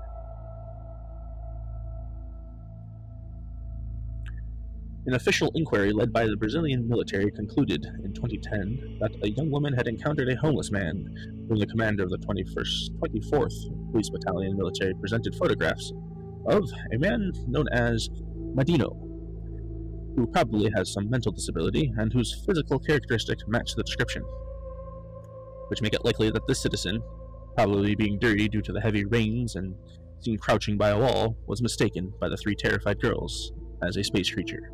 An 5.06 5.14
official 5.14 5.50
inquiry 5.54 5.92
led 5.92 6.12
by 6.12 6.26
the 6.26 6.36
Brazilian 6.36 6.88
military 6.88 7.30
concluded 7.30 7.84
in 8.04 8.12
2010 8.14 8.98
that 9.00 9.12
a 9.22 9.30
young 9.30 9.50
woman 9.50 9.74
had 9.74 9.86
encountered 9.86 10.28
a 10.30 10.36
homeless 10.36 10.70
man 10.70 11.14
when 11.46 11.58
the 11.58 11.66
commander 11.66 12.02
of 12.02 12.10
the 12.10 12.18
21st, 12.18 12.90
24th 12.98 13.92
Police 13.92 14.08
Battalion 14.10 14.56
military 14.56 14.94
presented 14.94 15.34
photographs 15.34 15.92
of 16.46 16.64
a 16.92 16.98
man 16.98 17.32
known 17.48 17.66
as 17.72 18.08
Madino, 18.54 18.96
who 20.16 20.26
probably 20.32 20.70
has 20.74 20.92
some 20.92 21.10
mental 21.10 21.32
disability 21.32 21.92
and 21.98 22.12
whose 22.12 22.42
physical 22.46 22.78
characteristics 22.78 23.44
match 23.46 23.74
the 23.74 23.82
description, 23.82 24.22
which 25.68 25.82
make 25.82 25.92
it 25.92 26.04
likely 26.04 26.30
that 26.30 26.46
this 26.46 26.60
citizen 26.62 27.02
probably 27.54 27.94
being 27.94 28.18
dirty 28.18 28.48
due 28.48 28.62
to 28.62 28.72
the 28.72 28.80
heavy 28.80 29.04
rains 29.04 29.56
and 29.56 29.74
seen 30.20 30.38
crouching 30.38 30.76
by 30.76 30.90
a 30.90 30.98
wall, 30.98 31.36
was 31.46 31.62
mistaken 31.62 32.12
by 32.20 32.28
the 32.28 32.36
three 32.36 32.54
terrified 32.54 33.00
girls 33.00 33.52
as 33.82 33.96
a 33.96 34.04
space 34.04 34.30
creature. 34.30 34.70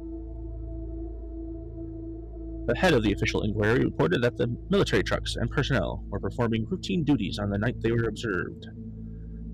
The 2.66 2.74
head 2.76 2.94
of 2.94 3.04
the 3.04 3.12
official 3.12 3.42
inquiry 3.42 3.84
reported 3.84 4.22
that 4.22 4.36
the 4.36 4.54
military 4.70 5.04
trucks 5.04 5.36
and 5.36 5.48
personnel 5.48 6.02
were 6.08 6.18
performing 6.18 6.66
routine 6.68 7.04
duties 7.04 7.38
on 7.38 7.50
the 7.50 7.58
night 7.58 7.80
they 7.80 7.92
were 7.92 8.08
observed, 8.08 8.66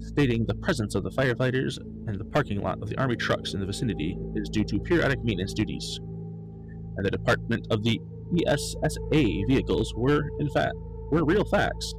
stating 0.01 0.47
the 0.47 0.55
presence 0.55 0.95
of 0.95 1.05
the 1.05 1.11
firefighters 1.11 1.77
and 2.07 2.19
the 2.19 2.25
parking 2.25 2.63
lot 2.63 2.81
of 2.81 2.89
the 2.89 2.99
army 2.99 3.17
trucks 3.17 3.53
in 3.53 3.61
the 3.61 3.67
vicinity 3.67 4.17
is 4.35 4.49
due 4.49 4.65
to 4.65 4.79
periodic 4.81 5.23
maintenance 5.23 5.53
duties, 5.53 6.01
and 6.97 7.05
the 7.05 7.11
department 7.11 7.67
of 7.71 7.85
the 7.85 8.01
ESSA 8.47 9.45
vehicles 9.47 9.93
were, 9.95 10.31
in 10.41 10.49
fact, 10.49 10.75
were 11.11 11.27
real 11.27 11.45
facts 11.45 11.93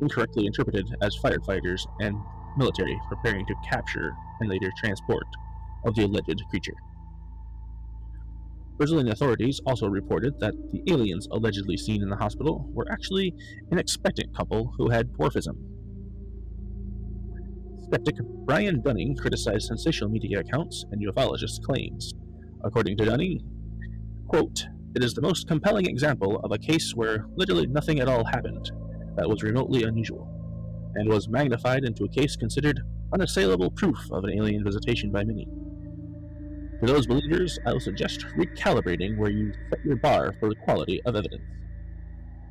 incorrectly 0.00 0.46
interpreted 0.46 0.86
as 1.02 1.16
firefighters 1.16 1.86
and 2.00 2.16
military 2.56 3.00
preparing 3.08 3.44
to 3.46 3.54
capture 3.68 4.12
and 4.40 4.48
later 4.48 4.70
transport 4.78 5.26
of 5.84 5.94
the 5.94 6.04
alleged 6.04 6.42
creature. 6.50 6.74
Brazilian 8.76 9.08
authorities 9.08 9.60
also 9.66 9.86
reported 9.86 10.38
that 10.40 10.54
the 10.72 10.82
aliens 10.92 11.28
allegedly 11.30 11.76
seen 11.76 12.02
in 12.02 12.08
the 12.08 12.16
hospital 12.16 12.68
were 12.72 12.90
actually 12.90 13.32
an 13.70 13.78
expectant 13.78 14.34
couple 14.36 14.72
who 14.76 14.90
had 14.90 15.12
dwarfism. 15.12 15.54
Skeptic 17.84 18.16
Brian 18.44 18.82
Dunning 18.82 19.16
criticized 19.16 19.66
sensational 19.66 20.10
media 20.10 20.40
accounts 20.40 20.84
and 20.90 21.00
ufologists' 21.06 21.62
claims. 21.62 22.12
According 22.64 22.96
to 22.96 23.04
Dunning, 23.04 23.40
quote, 24.26 24.66
it 24.96 25.04
is 25.04 25.14
the 25.14 25.22
most 25.22 25.46
compelling 25.46 25.86
example 25.86 26.40
of 26.42 26.50
a 26.50 26.58
case 26.58 26.92
where 26.94 27.26
literally 27.36 27.66
nothing 27.66 28.00
at 28.00 28.08
all 28.08 28.24
happened, 28.24 28.70
that 29.16 29.28
was 29.28 29.42
remotely 29.42 29.84
unusual, 29.84 30.28
and 30.94 31.08
was 31.08 31.28
magnified 31.28 31.84
into 31.84 32.04
a 32.04 32.08
case 32.08 32.36
considered 32.36 32.80
unassailable 33.12 33.70
proof 33.70 33.98
of 34.10 34.24
an 34.24 34.30
alien 34.30 34.64
visitation 34.64 35.10
by 35.10 35.24
many. 35.24 35.46
For 36.80 36.86
those 36.86 37.06
believers, 37.06 37.58
I 37.64 37.72
will 37.72 37.80
suggest 37.80 38.26
recalibrating 38.36 39.16
where 39.16 39.30
you 39.30 39.52
set 39.70 39.84
your 39.84 39.96
bar 39.96 40.34
for 40.40 40.48
the 40.48 40.56
quality 40.56 41.00
of 41.04 41.16
evidence. 41.16 41.42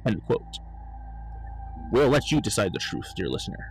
End 0.07 0.21
quote. 0.25 0.41
We'll 1.91 2.09
let 2.09 2.31
you 2.31 2.41
decide 2.41 2.73
the 2.73 2.79
truth, 2.79 3.11
dear 3.15 3.29
listener. 3.29 3.69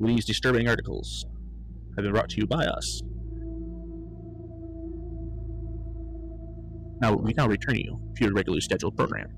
These 0.00 0.24
disturbing 0.26 0.68
articles 0.68 1.24
have 1.96 2.04
been 2.04 2.12
brought 2.12 2.28
to 2.30 2.36
you 2.36 2.46
by 2.46 2.66
us. 2.66 3.02
Now 7.00 7.14
we 7.14 7.32
now 7.34 7.46
return 7.46 7.76
you 7.76 8.00
to 8.16 8.24
your 8.24 8.32
regularly 8.32 8.60
scheduled 8.60 8.96
program. 8.96 9.28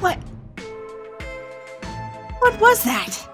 What? 0.00 0.18
What 2.40 2.60
was 2.60 2.84
that? 2.84 3.28